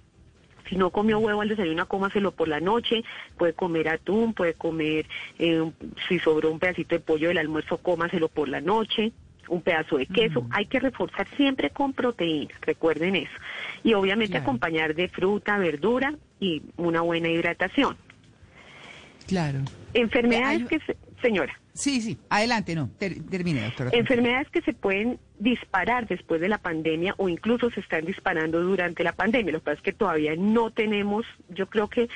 Si 0.67 0.75
no 0.77 0.89
comió 0.89 1.19
huevo 1.19 1.41
al 1.41 1.49
desayuno, 1.49 1.88
cómaselo 1.88 2.31
por 2.31 2.47
la 2.47 2.60
noche. 2.60 3.03
Puede 3.38 3.53
comer 3.53 3.89
atún, 3.89 4.34
puede 4.34 4.55
comer, 4.55 5.05
eh, 5.38 5.71
si 6.08 6.17
sobró 6.17 6.49
un 6.51 6.58
pedacito 6.58 6.95
de 6.95 7.01
pollo 7.01 7.27
del 7.27 7.38
almuerzo, 7.38 7.77
cómaselo 7.77 8.29
por 8.29 8.49
la 8.49 8.62
noche. 8.62 9.12
Un 9.49 9.62
pedazo 9.62 9.97
de 9.97 10.05
queso. 10.05 10.45
Hay 10.51 10.65
que 10.65 10.79
reforzar 10.79 11.27
siempre 11.38 11.69
con 11.69 11.93
proteína, 11.93 12.53
recuerden 12.62 13.15
eso. 13.15 13.31
Y 13.84 13.93
obviamente 13.93 14.31
Claro. 14.34 14.43
acompañar 14.43 14.95
de 14.95 15.08
fruta, 15.10 15.58
verdura 15.58 16.15
y 16.39 16.62
una 16.77 17.01
buena 17.01 17.29
hidratación. 17.29 17.97
Claro. 19.27 19.60
Enfermedades 19.93 20.62
Hay- 20.62 20.67
que, 20.67 20.79
se- 20.79 20.97
señora, 21.21 21.60
Sí, 21.73 21.99
sí. 22.01 22.17
Adelante, 22.29 22.73
no. 22.75 22.89
ter- 22.99 23.21
termine, 23.29 23.62
doctora. 23.63 23.89
enfermedades 23.93 24.49
que 24.49 24.62
se 24.62 24.71
pueden 24.73 25.19
disparar 25.39 26.08
después 26.08 26.39
de 26.39 26.47
la 26.47 26.58
pandemia 26.58 27.13
o 27.17 27.27
incluso 27.27 27.69
se 27.71 27.81
están 27.81 28.05
disparando 28.05 28.62
durante 28.62 29.03
la 29.03 29.12
pandemia. 29.12 29.51
Lo 29.51 29.60
que 29.60 29.65
pasa 29.65 29.77
es 29.77 29.81
que 29.84 29.91
todavía 29.93 30.36
no 30.38 30.71
tenemos, 30.71 31.25
yo 31.49 31.67
creo 31.67 31.89
que 31.89 32.08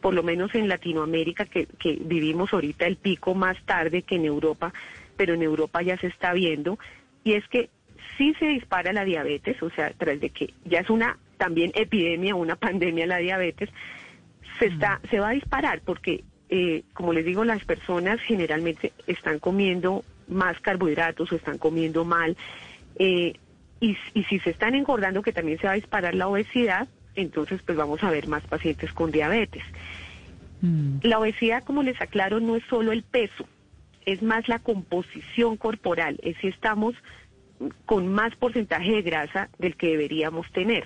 por 0.00 0.14
lo 0.14 0.22
menos 0.22 0.54
en 0.54 0.68
Latinoamérica, 0.68 1.46
que, 1.46 1.66
que 1.66 1.98
vivimos 2.00 2.52
ahorita 2.52 2.86
el 2.86 2.96
pico 2.96 3.34
más 3.34 3.56
tarde 3.64 4.02
que 4.02 4.14
en 4.14 4.26
Europa, 4.26 4.72
pero 5.18 5.34
en 5.34 5.42
Europa 5.42 5.82
ya 5.82 5.98
se 5.98 6.06
está 6.06 6.32
viendo, 6.32 6.78
y 7.24 7.34
es 7.34 7.46
que 7.48 7.68
sí 8.16 8.34
se 8.38 8.46
dispara 8.46 8.94
la 8.94 9.04
diabetes, 9.04 9.62
o 9.62 9.68
sea, 9.68 9.92
tras 9.98 10.18
de 10.20 10.30
que 10.30 10.54
ya 10.64 10.80
es 10.80 10.88
una 10.88 11.18
también 11.36 11.72
epidemia, 11.74 12.34
una 12.34 12.56
pandemia 12.66 13.06
la 13.06 13.18
diabetes, 13.18 13.68
se 14.58 14.66
está 14.66 15.00
se 15.10 15.20
va 15.20 15.28
a 15.28 15.32
disparar 15.32 15.82
porque 15.84 16.24
eh, 16.48 16.82
como 16.94 17.12
les 17.12 17.24
digo 17.24 17.44
las 17.44 17.64
personas 17.64 18.20
generalmente 18.22 18.92
están 19.06 19.38
comiendo 19.38 20.04
más 20.26 20.58
carbohidratos 20.60 21.30
o 21.30 21.36
están 21.36 21.58
comiendo 21.58 22.04
mal 22.04 22.36
eh, 22.98 23.34
y, 23.80 23.96
y 24.14 24.24
si 24.24 24.40
se 24.40 24.50
están 24.50 24.74
engordando 24.74 25.22
que 25.22 25.32
también 25.32 25.58
se 25.58 25.66
va 25.66 25.74
a 25.74 25.76
disparar 25.76 26.14
la 26.14 26.26
obesidad 26.26 26.88
entonces 27.14 27.60
pues 27.64 27.76
vamos 27.76 28.02
a 28.02 28.10
ver 28.10 28.26
más 28.28 28.42
pacientes 28.44 28.92
con 28.92 29.10
diabetes. 29.10 29.62
Mm, 30.60 30.98
la 31.02 31.18
obesidad 31.20 31.62
como 31.62 31.82
les 31.82 32.00
aclaro 32.00 32.40
no 32.40 32.56
es 32.56 32.64
solo 32.68 32.92
el 32.92 33.02
peso 33.02 33.46
es 34.12 34.22
más 34.22 34.48
la 34.48 34.58
composición 34.58 35.56
corporal 35.56 36.18
es 36.22 36.36
si 36.38 36.48
estamos 36.48 36.94
con 37.86 38.06
más 38.08 38.34
porcentaje 38.36 38.90
de 38.92 39.02
grasa 39.02 39.48
del 39.58 39.76
que 39.76 39.88
deberíamos 39.88 40.50
tener, 40.52 40.84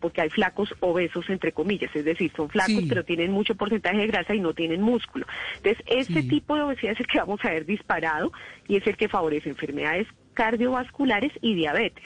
porque 0.00 0.20
hay 0.20 0.30
flacos 0.30 0.74
obesos, 0.80 1.28
entre 1.30 1.52
comillas, 1.52 1.94
es 1.94 2.04
decir, 2.04 2.30
son 2.36 2.48
flacos 2.48 2.74
Sí. 2.82 2.86
pero 2.88 3.04
tienen 3.04 3.30
mucho 3.32 3.54
porcentaje 3.54 3.98
de 3.98 4.06
grasa 4.08 4.34
y 4.34 4.40
no 4.40 4.52
tienen 4.52 4.82
músculo. 4.82 5.26
Entonces, 5.56 5.82
este 5.86 6.22
Sí. 6.22 6.28
tipo 6.28 6.56
de 6.56 6.62
obesidad 6.62 6.92
es 6.92 7.00
el 7.00 7.06
que 7.06 7.18
vamos 7.18 7.44
a 7.44 7.50
ver 7.50 7.64
disparado 7.66 8.32
y 8.66 8.76
es 8.76 8.86
el 8.86 8.96
que 8.96 9.08
favorece 9.08 9.48
enfermedades 9.48 10.06
cardiovasculares 10.34 11.32
y 11.40 11.54
diabetes. 11.54 12.04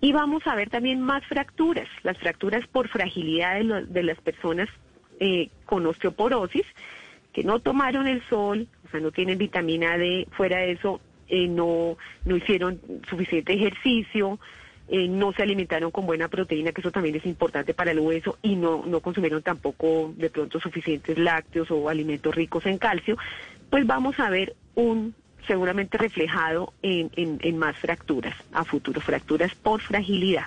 Y 0.00 0.12
vamos 0.12 0.46
a 0.46 0.54
ver 0.54 0.68
también 0.70 1.00
más 1.00 1.24
fracturas, 1.26 1.88
las 2.02 2.18
fracturas 2.18 2.66
por 2.68 2.88
fragilidad 2.88 3.54
de, 3.56 3.64
lo- 3.64 3.86
de 3.86 4.02
las 4.02 4.20
personas 4.20 4.68
eh, 5.20 5.48
con 5.64 5.86
osteoporosis, 5.86 6.66
que 7.32 7.42
no 7.44 7.60
tomaron 7.60 8.06
el 8.06 8.22
sol, 8.28 8.68
o 8.86 8.90
sea, 8.90 9.00
no 9.00 9.10
tienen 9.10 9.38
vitamina 9.38 9.96
D, 9.98 10.26
fuera 10.32 10.58
de 10.58 10.72
eso, 10.72 11.00
eh, 11.28 11.48
no, 11.48 11.96
no 12.24 12.36
hicieron 12.36 12.80
suficiente 13.08 13.52
ejercicio, 13.52 14.38
eh, 14.88 15.08
no 15.08 15.32
se 15.32 15.42
alimentaron 15.42 15.90
con 15.90 16.06
buena 16.06 16.28
proteína, 16.28 16.72
que 16.72 16.80
eso 16.80 16.92
también 16.92 17.16
es 17.16 17.26
importante 17.26 17.74
para 17.74 17.90
el 17.90 17.98
hueso, 17.98 18.38
y 18.42 18.54
no, 18.54 18.84
no 18.86 19.00
consumieron 19.00 19.42
tampoco 19.42 20.12
de 20.16 20.30
pronto 20.30 20.60
suficientes 20.60 21.18
lácteos 21.18 21.70
o 21.70 21.88
alimentos 21.88 22.34
ricos 22.34 22.66
en 22.66 22.78
calcio, 22.78 23.16
pues 23.70 23.86
vamos 23.86 24.18
a 24.20 24.30
ver 24.30 24.54
un 24.74 25.14
seguramente 25.46 25.98
reflejado 25.98 26.72
en, 26.82 27.10
en, 27.16 27.38
en 27.40 27.58
más 27.58 27.76
fracturas 27.76 28.34
a 28.52 28.64
futuro, 28.64 29.00
fracturas 29.00 29.54
por 29.54 29.80
fragilidad. 29.80 30.46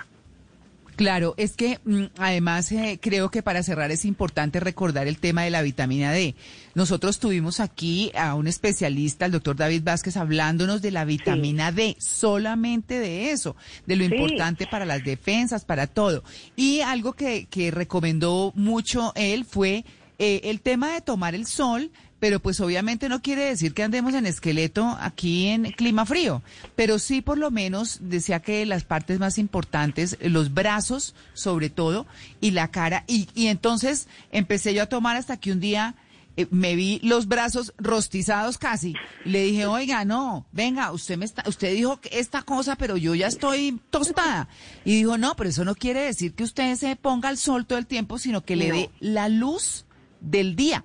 Claro, 1.00 1.32
es 1.38 1.56
que 1.56 1.80
mm, 1.82 2.04
además 2.18 2.70
eh, 2.72 2.98
creo 3.00 3.30
que 3.30 3.42
para 3.42 3.62
cerrar 3.62 3.90
es 3.90 4.04
importante 4.04 4.60
recordar 4.60 5.08
el 5.08 5.16
tema 5.16 5.44
de 5.44 5.48
la 5.48 5.62
vitamina 5.62 6.12
D. 6.12 6.34
Nosotros 6.74 7.18
tuvimos 7.18 7.58
aquí 7.58 8.12
a 8.14 8.34
un 8.34 8.46
especialista, 8.46 9.24
el 9.24 9.32
doctor 9.32 9.56
David 9.56 9.82
Vázquez, 9.82 10.18
hablándonos 10.18 10.82
de 10.82 10.90
la 10.90 11.06
vitamina 11.06 11.72
D, 11.72 11.96
solamente 11.98 12.98
de 12.98 13.30
eso, 13.30 13.56
de 13.86 13.96
lo 13.96 14.04
Sí. 14.04 14.10
importante 14.12 14.66
para 14.66 14.84
las 14.84 15.02
defensas, 15.02 15.64
para 15.64 15.86
todo. 15.86 16.22
Y 16.54 16.82
algo 16.82 17.14
que, 17.14 17.46
que 17.46 17.70
recomendó 17.70 18.52
mucho 18.54 19.14
él 19.14 19.46
fue 19.46 19.86
eh, 20.18 20.42
el 20.50 20.60
tema 20.60 20.92
de 20.92 21.00
tomar 21.00 21.34
el 21.34 21.46
sol, 21.46 21.90
pero 22.20 22.38
pues 22.38 22.60
obviamente 22.60 23.08
no 23.08 23.22
quiere 23.22 23.46
decir 23.46 23.74
que 23.74 23.82
andemos 23.82 24.14
en 24.14 24.26
esqueleto 24.26 24.96
aquí 25.00 25.48
en 25.48 25.72
clima 25.72 26.06
frío, 26.06 26.42
pero 26.76 26.98
sí 26.98 27.22
por 27.22 27.38
lo 27.38 27.50
menos 27.50 27.98
decía 28.02 28.40
que 28.40 28.64
las 28.66 28.84
partes 28.84 29.18
más 29.18 29.38
importantes, 29.38 30.16
los 30.20 30.54
brazos 30.54 31.14
sobre 31.32 31.70
todo 31.70 32.06
y 32.40 32.52
la 32.52 32.68
cara, 32.70 33.04
y, 33.08 33.28
y 33.34 33.48
entonces 33.48 34.06
empecé 34.30 34.74
yo 34.74 34.82
a 34.82 34.86
tomar 34.86 35.16
hasta 35.16 35.38
que 35.38 35.50
un 35.50 35.60
día 35.60 35.94
eh, 36.36 36.46
me 36.52 36.76
vi 36.76 37.00
los 37.02 37.26
brazos 37.26 37.72
rostizados 37.78 38.56
casi, 38.58 38.94
le 39.24 39.42
dije, 39.44 39.66
oiga, 39.66 40.04
no, 40.04 40.46
venga, 40.52 40.92
usted 40.92 41.16
me 41.16 41.24
está, 41.24 41.42
usted 41.48 41.74
dijo 41.74 42.00
que 42.00 42.20
esta 42.20 42.42
cosa, 42.42 42.76
pero 42.76 42.96
yo 42.96 43.14
ya 43.16 43.26
estoy 43.26 43.80
tostada, 43.90 44.48
y 44.84 44.94
dijo, 44.96 45.18
no, 45.18 45.34
pero 45.36 45.50
eso 45.50 45.64
no 45.64 45.74
quiere 45.74 46.02
decir 46.02 46.34
que 46.34 46.44
usted 46.44 46.76
se 46.76 46.94
ponga 46.96 47.30
al 47.30 47.36
sol 47.38 47.66
todo 47.66 47.78
el 47.78 47.86
tiempo, 47.86 48.18
sino 48.18 48.44
que 48.44 48.54
le 48.56 48.68
No. 48.68 48.74
dé 48.74 48.90
la 49.00 49.28
luz 49.28 49.86
del 50.20 50.54
día. 50.54 50.84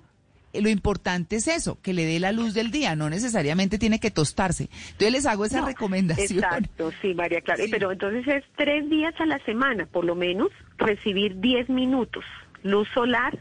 Lo 0.60 0.68
importante 0.68 1.36
es 1.36 1.48
eso, 1.48 1.78
que 1.82 1.92
le 1.92 2.04
dé 2.04 2.18
la 2.20 2.32
luz 2.32 2.54
del 2.54 2.70
día, 2.70 2.94
no 2.96 3.08
necesariamente 3.10 3.78
tiene 3.78 3.98
que 4.00 4.10
tostarse. 4.10 4.68
Entonces 4.92 5.12
les 5.12 5.26
hago 5.26 5.44
esa 5.44 5.60
No, 5.60 5.66
recomendación. 5.66 6.38
Exacto, 6.44 6.90
sí, 7.02 7.14
María 7.14 7.40
Clara. 7.40 7.64
Sí. 7.64 7.70
Pero 7.70 7.92
entonces 7.92 8.26
es 8.26 8.44
tres 8.56 8.88
días 8.90 9.14
a 9.20 9.26
la 9.26 9.38
semana, 9.44 9.86
por 9.86 10.04
lo 10.04 10.14
menos, 10.14 10.48
recibir 10.78 11.40
10 11.40 11.68
minutos. 11.68 12.24
Luz 12.62 12.88
solar, 12.94 13.38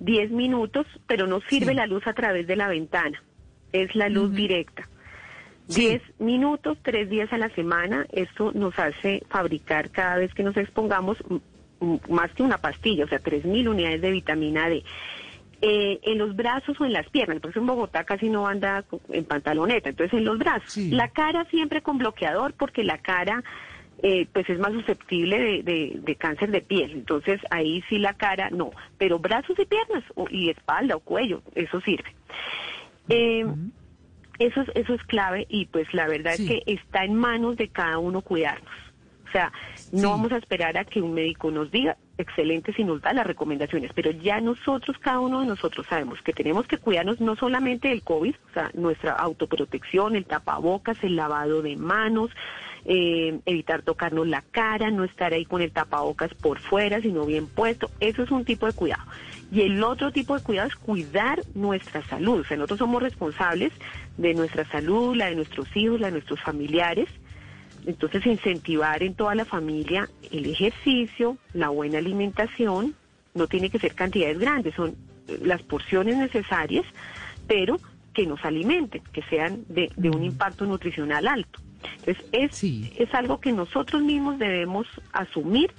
10 0.00 0.30
minutos, 0.30 0.86
pero 1.06 1.26
no 1.26 1.40
sirve 1.48 1.72
Sí. 1.72 1.74
la 1.74 1.86
luz 1.86 2.06
a 2.06 2.12
través 2.14 2.46
de 2.46 2.56
la 2.56 2.68
ventana. 2.68 3.22
Es 3.72 3.94
la 3.94 4.08
luz 4.08 4.32
directa. 4.34 4.88
Sí. 5.68 5.88
10 5.88 6.02
minutos, 6.18 6.76
tres 6.82 7.08
días 7.08 7.32
a 7.32 7.38
la 7.38 7.48
semana. 7.50 8.06
Esto 8.12 8.52
nos 8.52 8.78
hace 8.78 9.22
fabricar 9.30 9.90
cada 9.90 10.16
vez 10.16 10.34
que 10.34 10.42
nos 10.42 10.56
expongamos 10.56 11.16
más 12.08 12.30
que 12.32 12.42
una 12.42 12.58
pastilla, 12.58 13.04
o 13.04 13.08
sea, 13.08 13.18
3.000 13.18 13.68
unidades 13.68 14.00
de 14.00 14.10
vitamina 14.10 14.68
D. 14.68 14.84
Eh, 15.66 15.98
en 16.02 16.18
los 16.18 16.36
brazos 16.36 16.78
o 16.78 16.84
en 16.84 16.92
las 16.92 17.08
piernas, 17.08 17.40
por 17.40 17.50
eso 17.50 17.60
en 17.60 17.66
Bogotá 17.66 18.04
casi 18.04 18.28
no 18.28 18.46
anda 18.46 18.84
en 19.08 19.24
pantaloneta, 19.24 19.88
entonces 19.88 20.18
en 20.18 20.26
los 20.26 20.36
brazos. 20.38 20.70
Sí. 20.72 20.90
La 20.90 21.08
cara 21.08 21.46
siempre 21.46 21.80
con 21.80 21.96
bloqueador 21.96 22.52
porque 22.52 22.84
la 22.84 22.98
cara 22.98 23.42
eh, 24.02 24.26
pues 24.34 24.50
es 24.50 24.58
más 24.58 24.72
susceptible 24.72 25.38
de, 25.38 25.62
de- 25.62 25.92
de 26.02 26.16
cáncer 26.16 26.50
de 26.50 26.60
piel, 26.60 26.90
entonces 26.90 27.40
ahí 27.50 27.82
sí 27.88 27.96
la 27.98 28.12
cara 28.12 28.50
no, 28.50 28.72
pero 28.98 29.18
brazos 29.18 29.58
y 29.58 29.64
piernas 29.64 30.04
o- 30.16 30.26
y 30.28 30.50
espalda 30.50 30.96
o 30.96 31.00
cuello, 31.00 31.40
eso 31.54 31.80
sirve. 31.80 32.12
Eh, 33.08 33.46
eso, 34.38 34.60
es, 34.62 34.68
eso 34.74 34.92
es 34.94 35.02
clave 35.04 35.46
y 35.48 35.66
pues 35.66 35.86
la 35.94 36.06
verdad 36.08 36.32
Sí. 36.34 36.42
es 36.44 36.48
que 36.64 36.72
está 36.74 37.04
en 37.04 37.14
manos 37.14 37.56
de 37.56 37.68
cada 37.68 37.98
uno 37.98 38.20
cuidarnos. 38.20 38.74
O 39.28 39.30
sea, 39.32 39.50
no 39.92 39.98
Sí. 40.00 40.04
vamos 40.06 40.32
a 40.32 40.36
esperar 40.36 40.76
a 40.76 40.84
que 40.84 41.00
un 41.00 41.14
médico 41.14 41.50
nos 41.50 41.70
diga, 41.70 41.96
excelente 42.18 42.72
si 42.72 42.84
nos 42.84 43.00
da 43.02 43.12
las 43.12 43.26
recomendaciones, 43.26 43.92
pero 43.94 44.10
ya 44.10 44.40
nosotros, 44.40 44.96
cada 44.98 45.20
uno 45.20 45.40
de 45.40 45.46
nosotros 45.46 45.86
sabemos 45.88 46.22
que 46.22 46.32
tenemos 46.32 46.66
que 46.66 46.78
cuidarnos 46.78 47.20
no 47.20 47.36
solamente 47.36 47.88
del 47.88 48.02
COVID, 48.02 48.34
o 48.50 48.52
sea, 48.52 48.70
nuestra 48.74 49.12
autoprotección, 49.12 50.16
el 50.16 50.24
tapabocas, 50.24 51.02
el 51.02 51.16
lavado 51.16 51.62
de 51.62 51.76
manos, 51.76 52.30
eh, 52.84 53.40
evitar 53.46 53.82
tocarnos 53.82 54.28
la 54.28 54.42
cara, 54.42 54.90
no 54.90 55.04
estar 55.04 55.32
ahí 55.32 55.44
con 55.44 55.62
el 55.62 55.72
tapabocas 55.72 56.34
por 56.34 56.60
fuera, 56.60 57.00
sino 57.00 57.24
bien 57.24 57.46
puesto. 57.46 57.90
Eso 58.00 58.22
es 58.22 58.30
un 58.30 58.44
tipo 58.44 58.66
de 58.66 58.74
cuidado. 58.74 59.04
Y 59.50 59.62
el 59.62 59.82
otro 59.82 60.12
tipo 60.12 60.36
de 60.36 60.42
cuidado 60.42 60.68
es 60.68 60.76
cuidar 60.76 61.42
nuestra 61.54 62.02
salud. 62.06 62.40
O 62.40 62.44
sea, 62.44 62.56
nosotros 62.56 62.80
somos 62.80 63.02
responsables 63.02 63.72
de 64.16 64.34
nuestra 64.34 64.64
salud, 64.66 65.16
la 65.16 65.26
de 65.26 65.36
nuestros 65.36 65.74
hijos, 65.76 66.00
la 66.00 66.08
de 66.08 66.14
nuestros 66.14 66.40
familiares. 66.40 67.08
Entonces, 67.86 68.24
incentivar 68.26 69.02
en 69.02 69.14
toda 69.14 69.34
la 69.34 69.44
familia 69.44 70.08
el 70.30 70.46
ejercicio, 70.46 71.36
la 71.52 71.68
buena 71.68 71.98
alimentación, 71.98 72.94
no 73.34 73.46
tiene 73.46 73.68
que 73.70 73.78
ser 73.78 73.94
cantidades 73.94 74.38
grandes, 74.38 74.74
son 74.74 74.94
eh, 75.28 75.38
las 75.42 75.62
porciones 75.62 76.16
necesarias, 76.16 76.84
pero 77.46 77.78
que 78.14 78.26
nos 78.26 78.44
alimenten, 78.44 79.02
que 79.12 79.22
sean 79.22 79.64
de, 79.68 79.90
de 79.96 80.10
un 80.10 80.22
impacto 80.22 80.64
nutricional 80.66 81.26
alto. 81.26 81.60
Entonces, 81.98 82.24
es, 82.32 82.54
Sí. 82.54 82.92
es 82.96 83.12
algo 83.14 83.40
que 83.40 83.52
nosotros 83.52 84.02
mismos 84.02 84.38
debemos 84.38 84.86
asumir 85.12 85.72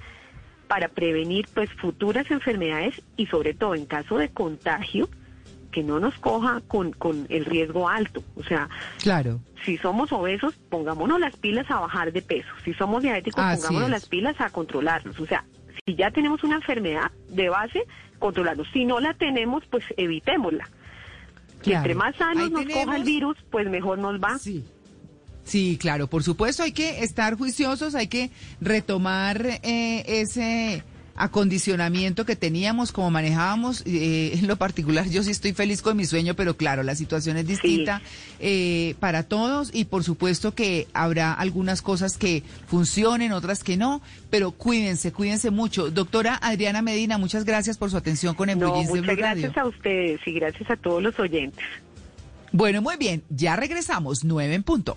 para 0.68 0.88
prevenir 0.88 1.46
pues 1.54 1.70
futuras 1.74 2.30
enfermedades 2.30 3.00
y 3.16 3.26
sobre 3.26 3.54
todo 3.54 3.74
en 3.74 3.86
caso 3.86 4.18
de 4.18 4.28
contagio, 4.28 5.08
que 5.76 5.82
no 5.82 6.00
nos 6.00 6.14
coja 6.20 6.62
con, 6.66 6.92
con 6.92 7.26
el 7.28 7.44
riesgo 7.44 7.86
alto. 7.86 8.24
O 8.34 8.42
sea, 8.42 8.66
Claro. 9.02 9.40
si 9.66 9.76
somos 9.76 10.10
obesos, 10.10 10.54
pongámonos 10.70 11.20
las 11.20 11.36
pilas 11.36 11.70
a 11.70 11.80
bajar 11.80 12.14
de 12.14 12.22
peso. 12.22 12.48
Si 12.64 12.72
somos 12.72 13.02
diabéticos, 13.02 13.44
Así 13.44 13.58
pongámonos 13.60 13.88
es. 13.88 13.92
las 13.92 14.06
pilas 14.08 14.40
a 14.40 14.48
controlarnos. 14.48 15.20
O 15.20 15.26
sea, 15.26 15.44
si 15.84 15.94
ya 15.94 16.10
tenemos 16.10 16.42
una 16.44 16.56
enfermedad 16.56 17.10
de 17.28 17.50
base, 17.50 17.82
controlarnos. 18.18 18.66
Si 18.72 18.86
no 18.86 19.00
la 19.00 19.12
tenemos, 19.12 19.64
pues 19.70 19.84
evitémosla. 19.98 20.66
Y 21.60 21.64
Claro. 21.64 21.78
entre 21.80 21.94
más 21.94 22.16
sanos 22.16 22.44
Ahí 22.44 22.50
nos 22.50 22.62
coja 22.64 22.80
el 22.80 22.86
tenemos- 22.86 23.04
virus, 23.04 23.36
pues 23.50 23.68
mejor 23.68 23.98
nos 23.98 24.18
va. 24.18 24.38
Sí. 24.38 24.64
Sí, 25.44 25.76
claro, 25.78 26.06
por 26.06 26.22
supuesto 26.22 26.62
hay 26.62 26.72
que 26.72 27.04
estar 27.04 27.36
juiciosos, 27.36 27.94
hay 27.94 28.06
que 28.08 28.30
retomar 28.62 29.44
eh, 29.62 30.04
ese 30.06 30.82
acondicionamiento 31.16 32.24
que 32.24 32.36
teníamos, 32.36 32.92
como 32.92 33.10
manejábamos. 33.10 33.82
Eh, 33.86 34.32
en 34.38 34.46
lo 34.46 34.56
particular, 34.56 35.08
yo 35.08 35.22
sí 35.22 35.30
estoy 35.30 35.52
feliz 35.52 35.82
con 35.82 35.96
mi 35.96 36.04
sueño, 36.04 36.34
pero 36.34 36.56
claro, 36.56 36.82
la 36.82 36.94
situación 36.94 37.36
es 37.36 37.46
distinta 37.46 38.02
eh, 38.40 38.94
para 39.00 39.22
todos 39.22 39.70
y 39.72 39.84
por 39.84 40.04
supuesto 40.04 40.54
que 40.54 40.86
habrá 40.92 41.32
algunas 41.32 41.82
cosas 41.82 42.16
que 42.16 42.42
funcionen, 42.66 43.32
otras 43.32 43.64
que 43.64 43.76
no, 43.76 44.02
pero 44.30 44.52
cuídense, 44.52 45.12
cuídense 45.12 45.50
mucho. 45.50 45.90
Doctora 45.90 46.38
Adriana 46.42 46.82
Medina, 46.82 47.18
muchas 47.18 47.44
gracias 47.44 47.78
por 47.78 47.90
su 47.90 47.96
atención 47.96 48.34
con 48.34 48.50
el 48.50 48.58
no, 48.58 48.74
Muchas 48.74 49.16
gracias 49.16 49.56
a 49.56 49.66
ustedes 49.66 50.20
y 50.26 50.32
gracias 50.32 50.70
a 50.70 50.76
todos 50.76 51.02
los 51.02 51.18
oyentes. 51.18 51.64
Bueno, 52.52 52.80
muy 52.80 52.96
bien, 52.96 53.22
ya 53.28 53.56
regresamos, 53.56 54.24
nueve 54.24 54.54
en 54.54 54.62
punto. 54.62 54.96